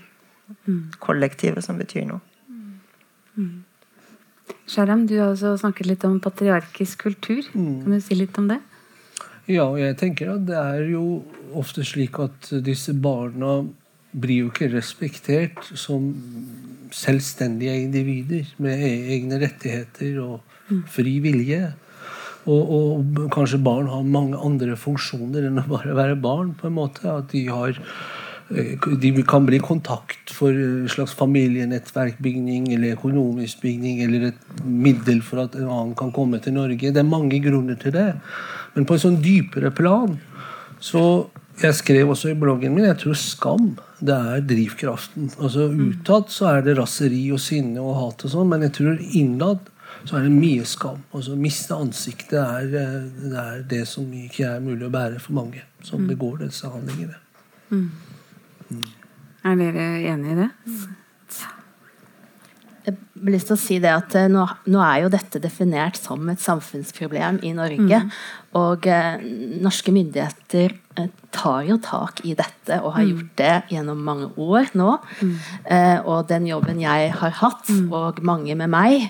kollektivet, 1.05 1.61
som 1.65 1.77
betyr 1.77 2.07
noe. 2.09 2.23
Mm. 3.37 3.65
Sharam, 4.69 5.07
du 5.09 5.19
har 5.19 5.35
også 5.35 5.57
snakket 5.61 5.91
litt 5.91 6.07
om 6.09 6.17
patriarkisk 6.23 7.05
kultur. 7.05 7.43
Mm. 7.53 7.83
Kan 7.83 7.97
du 7.97 8.01
si 8.01 8.17
litt 8.17 8.39
om 8.41 8.49
det? 8.49 8.59
Ja, 9.51 9.67
jeg 9.77 9.99
tenker 10.01 10.37
at 10.37 10.47
det 10.49 10.57
er 10.57 10.87
jo 10.95 11.05
ofte 11.59 11.85
slik 11.85 12.17
at 12.23 12.49
disse 12.65 12.95
barna 12.95 13.59
blir 14.13 14.45
jo 14.47 14.51
ikke 14.53 14.71
respektert 14.73 15.61
som 15.77 16.13
selvstendige 16.93 17.75
individer 17.85 18.49
med 18.63 18.81
e-, 18.81 19.17
egne 19.17 19.41
rettigheter 19.43 20.21
og 20.23 20.83
fri 20.93 21.19
vilje. 21.25 21.73
Og, 22.51 22.73
og, 22.75 23.21
kanskje 23.31 23.61
barn 23.63 23.87
har 23.91 24.03
mange 24.03 24.39
andre 24.39 24.75
funksjoner 24.79 25.47
enn 25.47 25.63
å 25.63 25.69
bare 25.69 25.95
være 25.95 26.19
barn. 26.19 26.55
på 26.59 26.67
en 26.69 26.79
måte, 26.79 27.07
At 27.07 27.31
de 27.31 27.45
har 27.47 27.77
eh, 28.51 28.75
de 28.99 29.13
kan 29.23 29.47
bli 29.47 29.61
kontakt 29.63 30.33
for 30.35 30.51
en 30.51 30.89
slags 30.91 31.15
familienettverkbygning 31.15 32.73
eller 32.75 32.97
økonomisk 32.97 33.63
bygning 33.63 34.03
eller 34.03 34.33
et 34.33 34.65
middel 34.65 35.23
for 35.23 35.45
at 35.45 35.55
en 35.55 35.69
annen 35.69 35.95
kan 35.95 36.11
komme 36.13 36.43
til 36.43 36.59
Norge. 36.59 36.91
Det 36.91 36.99
er 36.99 37.07
mange 37.07 37.39
grunner 37.45 37.79
til 37.79 37.95
det. 37.95 38.11
Men 38.75 38.89
på 38.89 38.97
en 38.97 39.07
sånn 39.07 39.23
dypere 39.23 39.71
plan 39.71 40.19
så 40.83 41.29
Jeg 41.63 41.77
skrev 41.77 42.09
også 42.09 42.31
i 42.31 42.35
bloggen 42.35 42.73
min 42.73 42.87
jeg 42.89 42.97
tror 43.03 43.17
skam 43.21 43.67
det 44.03 44.15
er 44.17 44.41
drivkraften. 44.49 45.29
Altså 45.39 45.69
Utad 45.69 46.31
så 46.33 46.49
er 46.49 46.65
det 46.65 46.79
raseri 46.79 47.21
og 47.31 47.39
sinne 47.45 47.79
og 47.85 47.99
hat, 48.01 48.25
og 48.25 48.33
sånn, 48.33 48.49
men 48.51 48.65
jeg 48.67 48.73
tror 48.79 48.97
innad 49.15 49.69
så 50.05 50.19
er 50.19 50.27
det 50.27 50.33
mye 50.35 50.65
skam. 50.69 51.03
Altså 51.15 51.37
Miste 51.39 51.77
ansiktet 51.77 52.39
er, 52.41 52.73
eh, 52.81 52.97
det 53.31 53.45
er 53.45 53.63
det 53.71 53.83
som 53.89 54.09
ikke 54.13 54.49
er 54.49 54.65
mulig 54.65 54.89
å 54.89 54.95
bære 54.95 55.21
for 55.23 55.37
mange 55.39 55.63
som 55.83 56.03
mm. 56.03 56.09
begår 56.15 56.43
disse 56.45 56.71
handlingene. 56.71 57.21
Mm. 57.71 57.87
Mm. 58.71 58.89
Er 59.45 59.57
dere 59.59 59.87
enig 60.13 60.35
i 60.35 60.41
det? 60.43 60.51
Har 63.23 63.31
lyst 63.31 63.51
til 63.53 63.55
å 63.55 63.61
si 63.61 63.79
det 63.83 63.91
at 63.95 64.15
eh, 64.19 64.31
nå, 64.31 64.45
nå, 64.67 64.81
er 64.83 65.05
jo 65.05 65.11
dette 65.13 65.41
definert 65.43 65.99
som 66.01 66.27
et 66.33 66.43
samfunnsproblem 66.43 67.39
i 67.47 67.53
Norge. 67.55 68.01
Mm. 68.03 68.15
Og 68.59 68.87
eh, 68.91 69.23
norske 69.63 69.95
myndigheter 69.95 70.75
eh, 70.99 71.07
tar 71.33 71.63
jo 71.69 71.79
tak 71.83 72.25
i 72.29 72.35
dette 72.37 72.81
og 72.83 72.97
har 72.97 73.07
mm. 73.07 73.13
gjort 73.13 73.31
det 73.39 73.55
gjennom 73.77 74.03
mange 74.05 74.29
år 74.43 74.73
nå. 74.79 74.97
Mm. 75.23 75.37
Eh, 75.77 75.99
og 76.03 76.27
den 76.33 76.51
jobben 76.51 76.83
jeg 76.83 77.15
har 77.21 77.39
hatt, 77.39 77.71
mm. 77.71 77.87
og 77.95 78.21
mange 78.27 78.57
med 78.59 78.73
meg, 78.75 79.09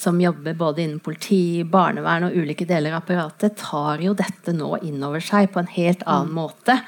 som 0.00 0.18
jobber 0.20 0.56
både 0.58 0.86
innen 0.86 1.02
politi, 1.04 1.60
barnevern 1.68 2.30
og 2.30 2.36
ulike 2.40 2.66
deler 2.68 2.96
av 2.96 3.04
apparatet, 3.04 3.58
tar 3.60 4.00
jo 4.00 4.16
dette 4.16 4.56
nå 4.56 4.78
inn 4.88 5.04
over 5.04 5.20
seg 5.20 5.52
på 5.52 5.60
en 5.60 5.70
helt 5.76 6.06
annen 6.08 6.32
mm. 6.32 6.38
måte 6.40 6.80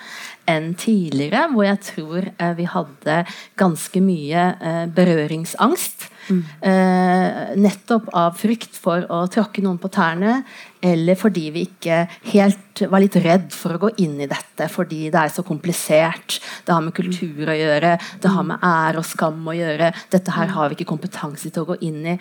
enn 0.48 0.72
tidligere, 0.78 1.46
hvor 1.52 1.68
jeg 1.68 1.82
tror 1.92 2.30
eh, 2.32 2.56
vi 2.58 2.66
hadde 2.72 3.20
ganske 3.61 4.02
mye 4.02 4.48
eh, 4.56 4.87
berøringsangst. 4.96 6.08
Mm. 6.28 6.42
Eh, 6.70 7.56
nettopp 7.58 8.11
av 8.14 8.37
frykt 8.38 8.78
for 8.78 9.06
å 9.11 9.24
tråkke 9.32 9.64
noen 9.64 9.80
på 9.82 9.90
tærne, 9.92 10.42
eller 10.82 11.18
fordi 11.18 11.48
vi 11.54 11.64
ikke 11.66 12.04
helt 12.32 12.82
var 12.90 13.02
litt 13.02 13.16
redd 13.22 13.50
for 13.54 13.76
å 13.76 13.82
gå 13.85 13.90
inn 14.02 14.16
i 14.24 14.28
dette 14.30 14.66
fordi 14.72 15.04
det 15.12 15.20
er 15.20 15.32
så 15.35 15.44
komplisert. 15.46 16.38
Det 16.66 16.74
har 16.74 16.82
med 16.82 16.94
kultur 16.96 17.50
å 17.52 17.58
gjøre, 17.58 17.96
det 18.22 18.32
har 18.32 18.46
med 18.48 18.64
ære 18.66 19.02
og 19.02 19.06
skam 19.06 19.44
å 19.46 19.56
gjøre. 19.56 19.92
Dette 20.11 20.35
her 20.35 20.54
har 20.56 20.70
vi 20.70 20.78
ikke 20.78 20.90
kompetanse 20.94 21.52
til 21.52 21.64
å 21.64 21.70
gå 21.72 21.78
inn 21.87 22.00
i. 22.14 22.18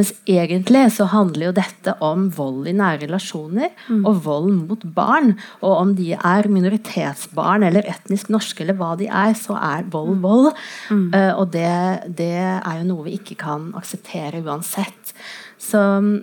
Mens 0.00 0.14
egentlig 0.24 0.86
så 0.94 1.04
handler 1.12 1.50
jo 1.50 1.56
dette 1.58 1.92
om 2.04 2.28
vold 2.32 2.70
i 2.70 2.72
nære 2.72 3.02
relasjoner 3.02 3.68
mm. 3.84 3.98
og 4.08 4.22
vold 4.24 4.48
mot 4.54 4.86
barn. 4.96 5.34
Og 5.60 5.74
om 5.74 5.92
de 5.98 6.14
er 6.16 6.48
minoritetsbarn 6.48 7.66
eller 7.68 7.88
etnisk 7.90 8.30
norske 8.32 8.64
eller 8.64 8.78
hva 8.80 8.94
de 8.96 9.10
er, 9.10 9.34
så 9.36 9.58
er 9.60 9.84
vold 9.92 10.14
mm. 10.14 10.24
vold. 10.24 10.48
Mm. 10.88 11.04
Uh, 11.12 11.32
og 11.34 11.52
det, 11.52 11.68
det, 12.16 12.32
er 12.40 12.80
jo 12.80 12.88
noe 12.88 13.10
vi 13.10 13.18
ikke 13.18 13.36
kan 13.44 13.68
akseptere 13.76 14.40
uansett. 14.40 15.12
Så, 15.60 15.82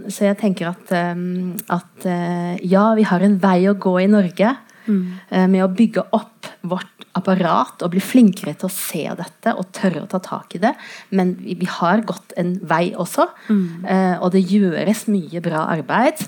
så 0.09 0.25
jeg 0.31 0.39
tenker 0.41 0.71
at, 0.71 0.89
um, 1.13 1.53
at 1.69 2.09
uh, 2.09 2.57
ja, 2.65 2.89
vi 2.97 3.05
har 3.05 3.21
en 3.21 3.37
vei 3.43 3.59
å 3.69 3.77
gå 3.77 3.99
i 4.01 4.09
Norge. 4.09 4.55
Mm. 4.87 5.01
Uh, 5.29 5.45
med 5.51 5.61
å 5.67 5.73
bygge 5.77 6.09
opp 6.17 6.49
vårt 6.65 6.96
apparat 7.27 7.83
og 7.83 7.91
bli 7.91 8.01
flinkere 8.03 8.55
til 8.55 8.69
å 8.69 8.73
se 8.73 9.03
dette 9.19 9.53
og 9.57 9.67
tørre 9.75 10.05
å 10.05 10.09
ta 10.11 10.19
tak 10.23 10.55
i 10.55 10.61
det. 10.63 10.73
Men 11.11 11.35
vi, 11.41 11.57
vi 11.59 11.67
har 11.67 12.05
gått 12.07 12.33
en 12.39 12.55
vei 12.63 12.93
også, 12.95 13.27
mm. 13.49 13.67
eh, 13.85 14.15
og 14.21 14.31
det 14.31 14.45
gjøres 14.47 15.07
mye 15.11 15.41
bra 15.43 15.67
arbeid. 15.73 16.23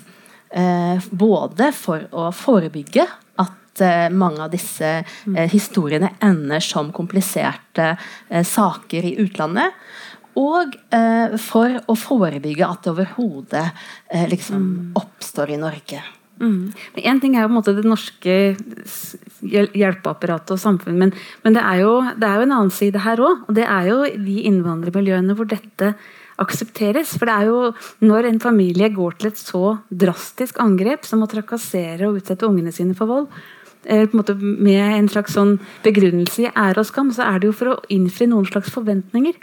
Eh, 0.49 0.99
både 1.11 1.71
for 1.77 2.03
å 2.11 2.29
forebygge 2.35 3.05
at 3.39 3.83
eh, 3.85 4.09
mange 4.11 4.43
av 4.43 4.51
disse 4.51 4.99
mm. 4.99 5.35
eh, 5.37 5.49
historiene 5.51 6.15
ender 6.25 6.63
som 6.63 6.91
kompliserte 6.91 7.93
eh, 7.93 8.43
saker 8.43 9.05
i 9.05 9.15
utlandet. 9.23 9.71
og 10.35 10.75
eh, 10.95 11.37
for 11.39 11.79
å 11.87 11.95
forebygge 11.95 12.67
at 12.67 12.83
det 12.83 12.91
overhodet 12.93 13.67
liksom 14.31 14.93
oppstår 14.95 15.51
i 15.55 15.59
Norge. 15.59 16.03
Mm. 16.39 16.71
En 17.03 17.19
ting 17.19 17.35
er 17.35 17.43
jo 17.43 17.49
på 17.49 17.53
en 17.53 17.57
måte 17.59 17.75
det 17.75 17.87
norske 17.87 18.35
hjelpeapparatet 19.43 20.55
og 20.55 20.61
samfunnet, 20.61 20.99
men, 20.99 21.11
men 21.43 21.55
det, 21.57 21.63
er 21.63 21.83
jo, 21.83 21.91
det, 22.15 22.27
er 22.27 22.39
jo, 22.39 22.47
en 22.47 22.55
annen 22.55 22.73
side 22.73 23.03
her 23.03 23.21
òg. 23.23 23.45
Og 23.47 23.59
det 23.59 23.67
er 23.67 23.91
jo 23.91 23.99
de 24.07 24.39
innvandrermiljøene 24.49 25.35
hvor 25.35 25.49
dette 25.51 25.93
aksepteres. 26.39 27.13
For 27.19 27.27
det 27.29 27.35
er 27.35 27.51
jo 27.51 27.61
når 28.07 28.29
en 28.29 28.41
familie 28.43 28.91
går 28.95 29.19
til 29.19 29.31
et 29.31 29.41
så 29.41 29.63
drastisk 29.91 30.61
angrep 30.63 31.07
som 31.07 31.23
å 31.23 31.29
trakassere 31.31 32.07
og 32.07 32.21
utsette 32.21 32.47
ungene 32.47 32.73
sine 32.75 32.95
for 32.97 33.11
vold, 33.11 33.27
eh, 33.85 34.05
en 34.07 34.15
måte 34.15 34.37
med 34.39 34.79
en 34.79 35.11
slags 35.11 35.35
sånn 35.35 35.57
begrunnelse 35.83 36.47
i 36.47 36.51
ære 36.53 36.85
og 36.85 36.89
skam, 36.89 37.11
så 37.15 37.27
er 37.27 37.39
det 37.39 37.51
jo 37.51 37.59
for 37.59 37.75
å 37.75 37.79
innfri 37.91 38.29
noen 38.31 38.47
slags 38.47 38.71
forventninger. 38.75 39.35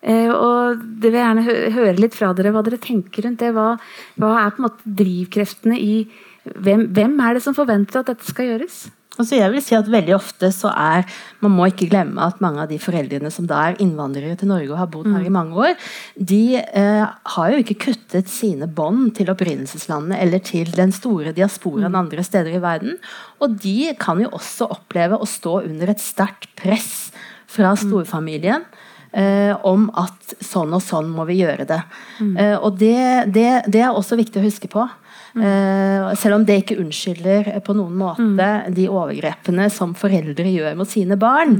Eh, 0.00 0.30
og 0.32 0.80
det 0.80 1.10
vil 1.10 1.18
jeg 1.18 1.26
gjerne 1.26 1.74
høre 1.76 1.98
litt 1.98 2.16
fra 2.16 2.32
dere 2.36 2.54
hva 2.54 2.64
dere 2.64 2.80
tenker 2.80 3.26
rundt 3.26 3.42
det. 3.42 3.52
Hva, 3.56 3.74
hva 4.20 4.32
er 4.40 4.54
på 4.54 4.62
en 4.62 4.68
måte 4.70 4.94
drivkreftene 5.02 5.76
i 5.76 6.00
hvem, 6.40 6.88
hvem, 6.96 7.20
er 7.20 7.36
det 7.36 7.44
som 7.44 7.56
forventer 7.56 8.00
at 8.00 8.08
dette 8.08 8.24
skal 8.24 8.48
gjøres? 8.48 8.86
Altså 9.20 9.36
jeg 9.36 9.52
vil 9.52 9.60
si 9.60 9.74
at 9.76 9.88
veldig 9.90 10.14
ofte 10.14 10.48
så 10.54 10.70
er 10.70 11.02
Man 11.42 11.52
må 11.52 11.66
ikke 11.68 11.88
glemme 11.90 12.22
at 12.24 12.38
mange 12.40 12.62
av 12.62 12.70
de 12.70 12.78
foreldrene 12.80 13.28
som 13.34 13.44
da 13.50 13.58
er 13.66 13.80
innvandrere 13.82 14.38
til 14.38 14.48
Norge 14.48 14.70
og 14.70 14.78
har 14.78 14.88
bodd 14.92 15.10
her 15.10 15.26
i 15.26 15.28
mm. 15.28 15.36
mange 15.36 15.58
år, 15.66 15.74
de 16.16 16.56
eh, 16.56 17.04
har 17.34 17.50
jo 17.52 17.58
ikke 17.60 17.76
kuttet 17.90 18.30
sine 18.32 18.70
bånd 18.70 19.10
til 19.18 19.32
opprinnelseslandet 19.32 20.16
eller 20.16 20.44
til 20.46 20.70
den 20.72 20.94
store 20.96 21.34
diasporaen 21.36 21.92
mm. 21.92 21.98
andre 22.00 22.24
steder 22.24 22.56
i 22.56 22.62
verden. 22.62 22.96
Og 23.42 23.58
de 23.60 23.90
kan 24.00 24.22
jo 24.22 24.30
også 24.38 24.70
oppleve 24.78 25.18
å 25.20 25.28
stå 25.28 25.58
under 25.66 25.92
et 25.92 26.00
sterkt 26.00 26.48
press 26.56 27.10
fra 27.50 27.74
mm. 27.74 27.82
storfamilien. 27.84 28.64
Mm 28.64 28.86
eh, 29.12 29.66
om 29.66 29.88
at 29.98 30.34
sånn 30.44 30.74
og 30.76 30.82
sånn 30.84 31.10
må 31.14 31.24
vi 31.28 31.40
gjøre 31.42 31.64
det. 31.68 31.82
Mm. 32.20 32.36
Eh, 32.36 32.56
og 32.58 32.78
det, 32.80 33.32
det, 33.34 33.50
det, 33.68 33.82
er 33.84 33.90
også 33.90 34.16
viktig 34.20 34.40
å 34.40 34.46
huske 34.46 34.68
på. 34.70 34.82
Mm. 35.34 35.42
Eh, 35.46 36.14
selv 36.18 36.34
om 36.40 36.44
det 36.46 36.56
ikke 36.62 36.80
unnskylder 36.82 37.42
på 37.66 37.72
noen 37.78 37.96
måte 38.00 38.26
mm. 38.26 38.74
de 38.74 38.88
overgrepene 38.90 39.64
som 39.72 39.94
foreldre 39.98 40.48
gjør 40.50 40.74
mot 40.78 40.90
sine 40.90 41.16
barn. 41.20 41.52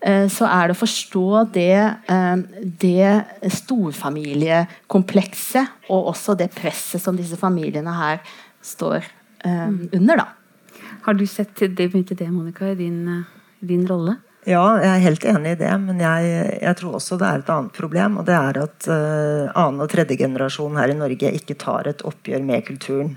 Eh, 0.00 0.28
så 0.30 0.46
er 0.46 0.68
det 0.68 0.74
å 0.76 0.84
forstå 0.84 1.44
det, 1.54 1.94
eh, 2.06 2.36
det 2.82 3.24
storfamiliekomplekset 3.58 5.66
og 5.90 6.06
også 6.12 6.34
det 6.38 6.54
presset 6.54 7.02
som 7.02 7.16
disse 7.18 7.36
familiene 7.40 7.90
her 7.96 8.18
står 8.62 9.02
eh, 9.42 9.66
mm. 9.66 9.88
under. 9.98 10.16
da. 10.22 10.26
Har 11.02 11.14
du 11.18 11.26
sett 11.26 11.58
det, 11.58 11.74
det 11.74 11.90
Monica, 12.30 12.70
i 12.70 12.78
din, 12.78 13.26
din 13.58 13.86
rolle? 13.88 14.16
Ja, 14.48 14.78
jeg 14.80 14.88
er 14.88 15.02
helt 15.04 15.24
enig 15.28 15.50
i 15.52 15.60
det. 15.60 15.70
Men 15.82 15.98
jeg, 16.00 16.28
jeg, 16.62 16.76
tror 16.80 16.96
også 16.96 17.18
det 17.20 17.28
er 17.28 17.42
et 17.42 17.50
annet 17.52 17.74
problem. 17.76 18.20
Og 18.20 18.28
det 18.28 18.36
er 18.36 18.60
at 18.62 18.88
uh, 18.88 19.50
annen 19.52 19.84
og 19.84 19.90
tredje 19.92 20.16
generasjon 20.20 20.78
her 20.80 20.92
i 20.92 20.96
Norge 20.96 21.32
ikke 21.36 21.58
tar 21.60 21.90
et 21.90 22.04
oppgjør 22.08 22.46
med 22.48 22.64
kulturen. 22.68 23.16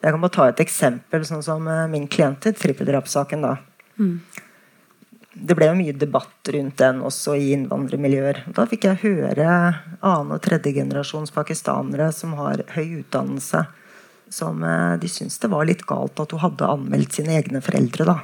Jeg 0.00 0.14
kan 0.14 0.22
bare 0.22 0.32
ta 0.32 0.46
et 0.48 0.62
eksempel, 0.64 1.26
sånn 1.28 1.44
som 1.44 1.68
uh, 1.68 1.84
min 1.90 2.08
klientet, 2.08 2.56
trippeldrapssaken. 2.62 3.44
da. 3.44 3.58
Mm. 4.00 4.16
Det 5.30 5.54
ble 5.56 5.68
jo 5.68 5.76
mye 5.76 5.98
debatt 6.00 6.48
rundt 6.56 6.80
den 6.80 7.04
også 7.04 7.36
i 7.36 7.52
innvandrermiljøer. 7.58 8.46
Da 8.56 8.64
fikk 8.70 8.88
jeg 8.88 9.02
høre 9.04 9.52
annen- 10.00 10.34
og 10.34 10.40
tredjegenerasjons 10.48 11.36
pakistanere 11.36 12.08
som 12.16 12.32
har 12.40 12.64
høy 12.72 13.02
utdannelse, 13.02 13.66
som 14.32 14.64
uh, 14.64 14.96
de 14.96 15.12
syntes 15.12 15.42
det 15.44 15.52
var 15.52 15.68
litt 15.68 15.84
galt 15.84 16.24
at 16.24 16.32
hun 16.32 16.48
hadde 16.48 16.72
anmeldt 16.72 17.20
sine 17.20 17.36
egne 17.36 17.60
foreldre. 17.64 18.08
da. 18.08 18.22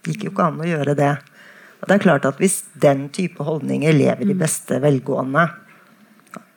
Det 0.00 0.16
gikk 0.16 0.30
jo 0.30 0.38
ikke 0.38 0.48
an 0.48 0.64
å 0.64 0.72
gjøre 0.72 0.96
det. 0.96 1.18
Og 1.78 1.88
det 1.88 1.96
er 1.96 2.02
klart 2.02 2.26
at 2.26 2.38
Hvis 2.42 2.64
den 2.74 3.08
type 3.14 3.44
holdninger 3.44 3.92
lever 3.92 4.26
i 4.26 4.34
mm. 4.34 4.38
beste 4.40 4.80
velgående 4.82 5.48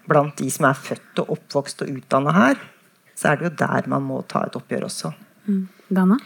blant 0.09 0.37
de 0.41 0.49
som 0.51 0.65
er 0.67 0.75
født 0.75 1.21
og 1.23 1.35
oppvokst 1.37 1.83
og 1.85 1.91
utdanna 1.93 2.33
her, 2.35 2.61
så 3.15 3.31
er 3.31 3.39
det 3.39 3.45
jo 3.47 3.57
der 3.61 3.87
man 3.91 4.03
må 4.03 4.21
ta 4.27 4.43
et 4.47 4.57
oppgjør 4.57 4.87
også. 4.89 5.11
Mm. 5.45 5.67
Dana? 5.93 6.17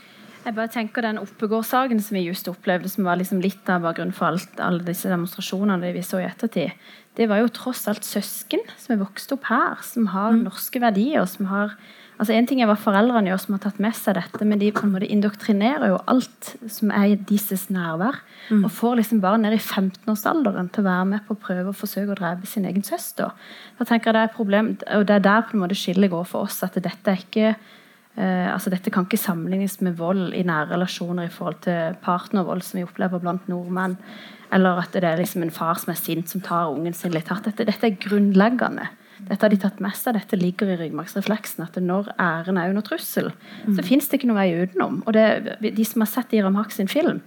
Jeg 0.46 0.54
bare 0.54 0.70
tenker 0.70 1.02
Den 1.02 1.18
Oppegård-saken 1.18 2.00
som 2.06 2.16
vi 2.20 2.28
just 2.28 2.48
opplevde, 2.48 2.90
som 2.90 3.08
var 3.08 3.18
liksom 3.18 3.40
litt 3.42 3.66
av 3.72 3.82
bakgrunnen 3.82 4.14
for 4.14 4.30
alt, 4.30 4.60
alle 4.62 4.86
disse 4.86 5.10
demonstrasjonene 5.10 5.90
vi 5.96 6.04
så 6.06 6.22
i 6.22 6.28
ettertid, 6.28 6.76
det 7.18 7.26
var 7.32 7.42
jo 7.42 7.50
tross 7.56 7.88
alt 7.90 8.06
søsken 8.06 8.62
som 8.78 8.94
er 8.94 9.02
vokst 9.02 9.34
opp 9.34 9.48
her, 9.50 9.82
som 9.82 10.12
har 10.14 10.36
mm. 10.36 10.44
norske 10.46 10.82
verdier, 10.84 11.26
som 11.32 11.50
har 11.50 11.74
Altså 12.16 12.32
En 12.32 12.48
ting 12.48 12.62
er 12.64 12.70
hva 12.70 12.78
foreldrene 12.80 13.28
gjør 13.28 13.42
som 13.44 13.56
har 13.58 13.62
tatt 13.66 13.80
med 13.84 13.96
seg 13.98 14.16
dette, 14.16 14.48
men 14.48 14.62
de 14.62 14.72
på 14.76 14.86
en 14.88 14.94
måte 14.94 15.10
indoktrinerer 15.12 15.92
jo 15.92 16.00
alt 16.12 16.52
som 16.72 16.94
er 16.96 17.12
i 17.12 17.18
deres 17.32 17.66
nærvær. 17.74 18.22
Mm. 18.48 18.64
Og 18.64 18.72
får 18.72 19.00
liksom 19.02 19.22
barn 19.24 19.44
ned 19.44 19.58
i 19.58 19.60
15-årsalderen 19.60 20.70
til 20.72 20.86
å 20.86 20.88
være 20.88 21.08
med 21.12 21.26
på 21.28 21.36
å 21.36 21.42
prøve 21.48 21.74
å 21.74 21.76
forsøke 21.76 22.16
å 22.16 22.20
drepe 22.20 22.48
sin 22.48 22.68
egen 22.70 22.86
søster. 22.88 23.36
Da 23.80 23.88
tenker 23.88 24.10
jeg 24.10 24.16
Det 24.16 24.22
er 24.22 24.30
et 24.30 24.38
problem, 24.38 24.78
og 24.96 25.08
det 25.08 25.16
er 25.16 25.26
der 25.28 25.44
på 25.44 25.58
en 25.58 25.66
måte 25.66 25.76
skillet 25.76 26.12
går 26.12 26.24
for 26.30 26.48
oss. 26.48 26.64
at 26.64 26.76
dette 26.80 27.12
er 27.12 27.20
ikke 27.20 27.50
eh, 27.52 28.48
altså 28.54 28.70
Dette 28.70 28.92
kan 28.92 29.04
ikke 29.04 29.20
sammenlignes 29.20 29.82
med 29.82 29.98
vold 29.98 30.34
i 30.34 30.44
nære 30.44 30.72
relasjoner 30.72 31.28
i 31.28 31.34
forhold 31.34 31.62
til 31.68 32.00
partnervold 32.02 32.64
som 32.64 32.80
vi 32.80 32.88
opplever 32.88 33.20
blant 33.20 33.50
nordmenn. 33.52 33.98
Eller 34.54 34.80
at 34.80 34.94
det 34.94 35.04
er 35.04 35.18
liksom 35.20 35.44
en 35.44 35.52
far 35.52 35.76
som 35.76 35.92
er 35.92 36.00
sint, 36.00 36.30
som 36.30 36.40
tar 36.42 36.72
ungen 36.72 36.94
sin 36.94 37.12
litt 37.12 37.28
hardt. 37.28 37.50
Dette, 37.50 37.66
dette 37.66 37.88
er 37.88 38.00
grunnleggende. 38.00 38.88
Dette 39.18 39.46
har 39.46 39.52
de 39.54 39.60
tatt 39.60 39.80
med 39.84 39.96
seg. 39.96 40.18
Dette 40.18 40.38
ligger 40.40 40.74
i 40.74 40.78
ryggmargsrefleksen. 40.80 41.64
At 41.66 41.78
når 41.82 42.12
æren 42.20 42.60
er 42.60 42.72
under 42.72 42.86
trussel, 42.86 43.32
mm. 43.66 43.76
så 43.78 43.86
fins 43.88 44.10
det 44.10 44.20
ikke 44.20 44.30
noe 44.30 44.40
vei 44.40 44.66
utenom. 44.66 45.02
Og 45.06 45.16
det, 45.16 45.58
De 45.64 45.86
som 45.88 46.04
har 46.04 46.12
sett 46.12 46.36
Iram 46.36 46.58
Haq 46.60 46.76
sin 46.76 46.92
film, 46.92 47.22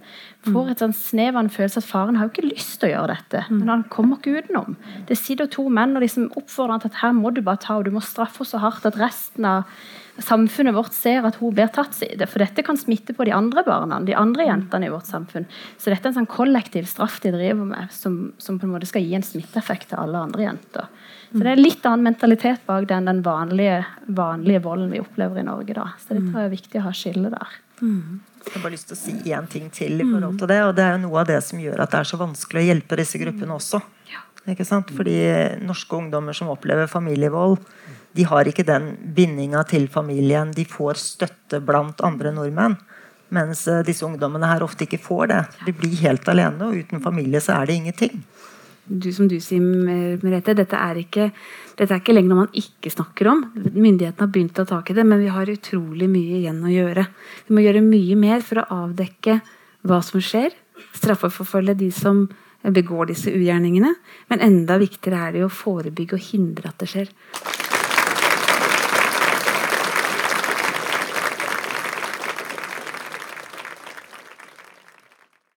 får 0.47 0.73
et 0.73 0.83
sånn 0.83 0.95
snev 0.95 1.35
av 1.35 1.43
en 1.43 1.53
følelse 1.53 1.81
at 1.81 1.89
faren 1.89 2.19
har 2.19 2.27
jo 2.27 2.33
ikke 2.35 2.51
lyst 2.51 2.77
til 2.79 2.91
å 2.91 2.93
gjøre 2.93 3.15
dette. 3.15 3.45
Mm. 3.49 3.57
Men 3.61 3.73
han 3.73 3.87
kommer 3.91 4.19
ikke 4.19 4.43
utenom. 4.43 4.77
Det 5.09 5.17
sitter 5.19 5.49
to 5.51 5.65
menn 5.73 5.97
og 5.97 6.05
liksom 6.05 6.29
oppfordrer 6.39 6.77
han 6.77 6.85
til 6.85 6.93
at 6.93 7.01
her 7.01 7.17
må 7.17 7.33
du 7.33 7.41
bare 7.45 7.63
ta, 7.65 7.79
og 7.79 7.89
du 7.89 7.95
må 7.95 8.03
straffe 8.05 8.43
henne 8.43 8.49
så 8.53 8.61
hardt 8.63 8.85
at 8.87 8.99
resten 8.99 9.45
av 9.45 9.81
samfunnet 10.23 10.75
vårt 10.75 10.95
ser 10.95 11.25
at 11.27 11.37
hun 11.39 11.53
blir 11.55 11.69
tatt. 11.73 11.95
For 12.27 12.41
dette 12.41 12.63
kan 12.65 12.79
smitte 12.79 13.15
på 13.15 13.25
de 13.27 13.33
andre 13.35 13.63
barna, 13.67 13.99
de 14.05 14.15
andre 14.17 14.47
jentene 14.47 14.87
i 14.87 14.93
vårt 14.93 15.09
samfunn. 15.09 15.47
Så 15.77 15.91
dette 15.91 16.07
er 16.07 16.13
en 16.13 16.21
sånn 16.21 16.29
kollektiv 16.29 16.87
straff 16.89 17.19
de 17.23 17.33
driver 17.35 17.67
med, 17.67 17.91
som, 17.95 18.19
som 18.41 18.59
på 18.59 18.67
en 18.67 18.75
måte 18.75 18.89
skal 18.89 19.05
gi 19.05 19.15
en 19.17 19.25
smitteeffekt 19.25 19.91
til 19.91 20.01
alle 20.01 20.23
andre 20.29 20.47
jenter. 20.49 20.89
Så 21.31 21.43
det 21.45 21.51
er 21.51 21.59
litt 21.61 21.85
annen 21.85 22.07
mentalitet 22.09 22.63
bak 22.65 22.87
den, 22.89 23.05
den 23.05 23.19
vanlige, 23.25 23.83
vanlige 24.07 24.63
volden 24.65 24.89
vi 24.89 25.01
opplever 25.03 25.41
i 25.41 25.45
Norge. 25.45 25.75
Da. 25.77 25.91
Så 26.01 26.15
det 26.15 26.23
tror 26.25 26.41
jeg 26.41 26.49
er 26.49 26.55
viktig 26.55 26.81
å 26.81 26.85
ha 26.87 26.93
skille 26.95 27.29
der. 27.33 27.59
Mm. 27.83 28.19
Jeg 28.39 28.53
har 28.55 28.63
bare 28.63 28.73
lyst 28.73 28.89
til 28.89 28.97
å 28.97 28.99
si 28.99 29.13
én 29.35 29.47
ting 29.51 29.69
til 29.73 29.99
i 29.99 30.07
forhold 30.07 30.39
til 30.41 30.49
det. 30.49 30.59
Og 30.65 30.73
det 30.77 30.85
er 30.87 30.95
jo 30.95 31.03
noe 31.05 31.21
av 31.21 31.29
det 31.29 31.37
som 31.45 31.61
gjør 31.61 31.83
at 31.83 31.93
det 31.93 32.01
er 32.01 32.09
så 32.09 32.19
vanskelig 32.19 32.63
å 32.63 32.67
hjelpe 32.71 32.99
disse 32.99 33.21
gruppene 33.21 33.57
også. 33.59 33.81
Ikke 34.49 34.65
sant? 34.65 34.89
Fordi 34.95 35.17
norske 35.61 35.97
ungdommer 35.99 36.33
som 36.33 36.49
opplever 36.49 36.89
familievold, 36.89 37.59
de 38.17 38.25
har 38.25 38.49
ikke 38.49 38.65
den 38.65 38.95
bindinga 39.13 39.61
til 39.69 39.85
familien. 39.91 40.55
De 40.55 40.65
får 40.65 40.97
støtte 40.97 41.61
blant 41.61 42.01
andre 42.05 42.33
nordmenn. 42.33 42.79
Mens 43.35 43.67
eh, 43.69 43.83
disse 43.85 44.07
ungdommene 44.07 44.49
her 44.49 44.65
ofte 44.65 44.87
ikke 44.87 44.97
får 45.03 45.29
det. 45.29 45.41
De 45.67 45.75
blir 45.77 45.99
helt 46.01 46.25
alene, 46.31 46.65
og 46.65 46.79
uten 46.81 47.03
familie 47.03 47.37
så 47.45 47.59
er 47.59 47.69
det 47.69 47.75
ingenting 47.77 48.23
du, 48.89 49.11
som 49.13 49.27
du 49.29 49.37
sier, 49.43 49.61
Merete, 49.61 50.55
dette 50.57 50.77
er, 50.77 50.99
ikke, 51.03 51.29
dette 51.77 51.93
er 51.93 52.01
ikke 52.01 52.15
lenger 52.15 52.33
noe 52.33 52.43
man 52.43 52.57
ikke 52.57 52.91
snakker 52.93 53.29
om. 53.31 53.45
Myndighetene 53.55 54.25
har 54.25 54.33
begynt 54.33 54.57
å 54.57 54.65
ta 54.65 54.79
tak 54.79 54.91
i 54.91 54.97
det, 54.97 55.05
men 55.07 55.21
vi 55.21 55.31
har 55.33 55.53
utrolig 55.53 56.09
mye 56.09 56.41
igjen 56.41 56.59
å 56.65 56.73
gjøre. 56.73 57.05
Vi 57.47 57.55
må 57.55 57.63
gjøre 57.65 57.85
mye 57.85 58.19
mer 58.19 58.43
for 58.45 58.63
å 58.63 58.67
avdekke 58.85 59.39
hva 59.87 60.01
som 60.05 60.23
skjer. 60.23 60.55
Straffeforfølge 60.97 61.77
de 61.79 61.91
som 61.93 62.25
begår 62.63 63.11
disse 63.13 63.31
ugjerningene. 63.31 63.93
Men 64.31 64.43
enda 64.43 64.79
viktigere 64.81 65.27
er 65.27 65.37
det 65.37 65.45
å 65.45 65.53
forebygge 65.53 66.17
og 66.17 66.29
hindre 66.31 66.73
at 66.73 66.81
det 66.81 66.89
skjer. 66.91 67.13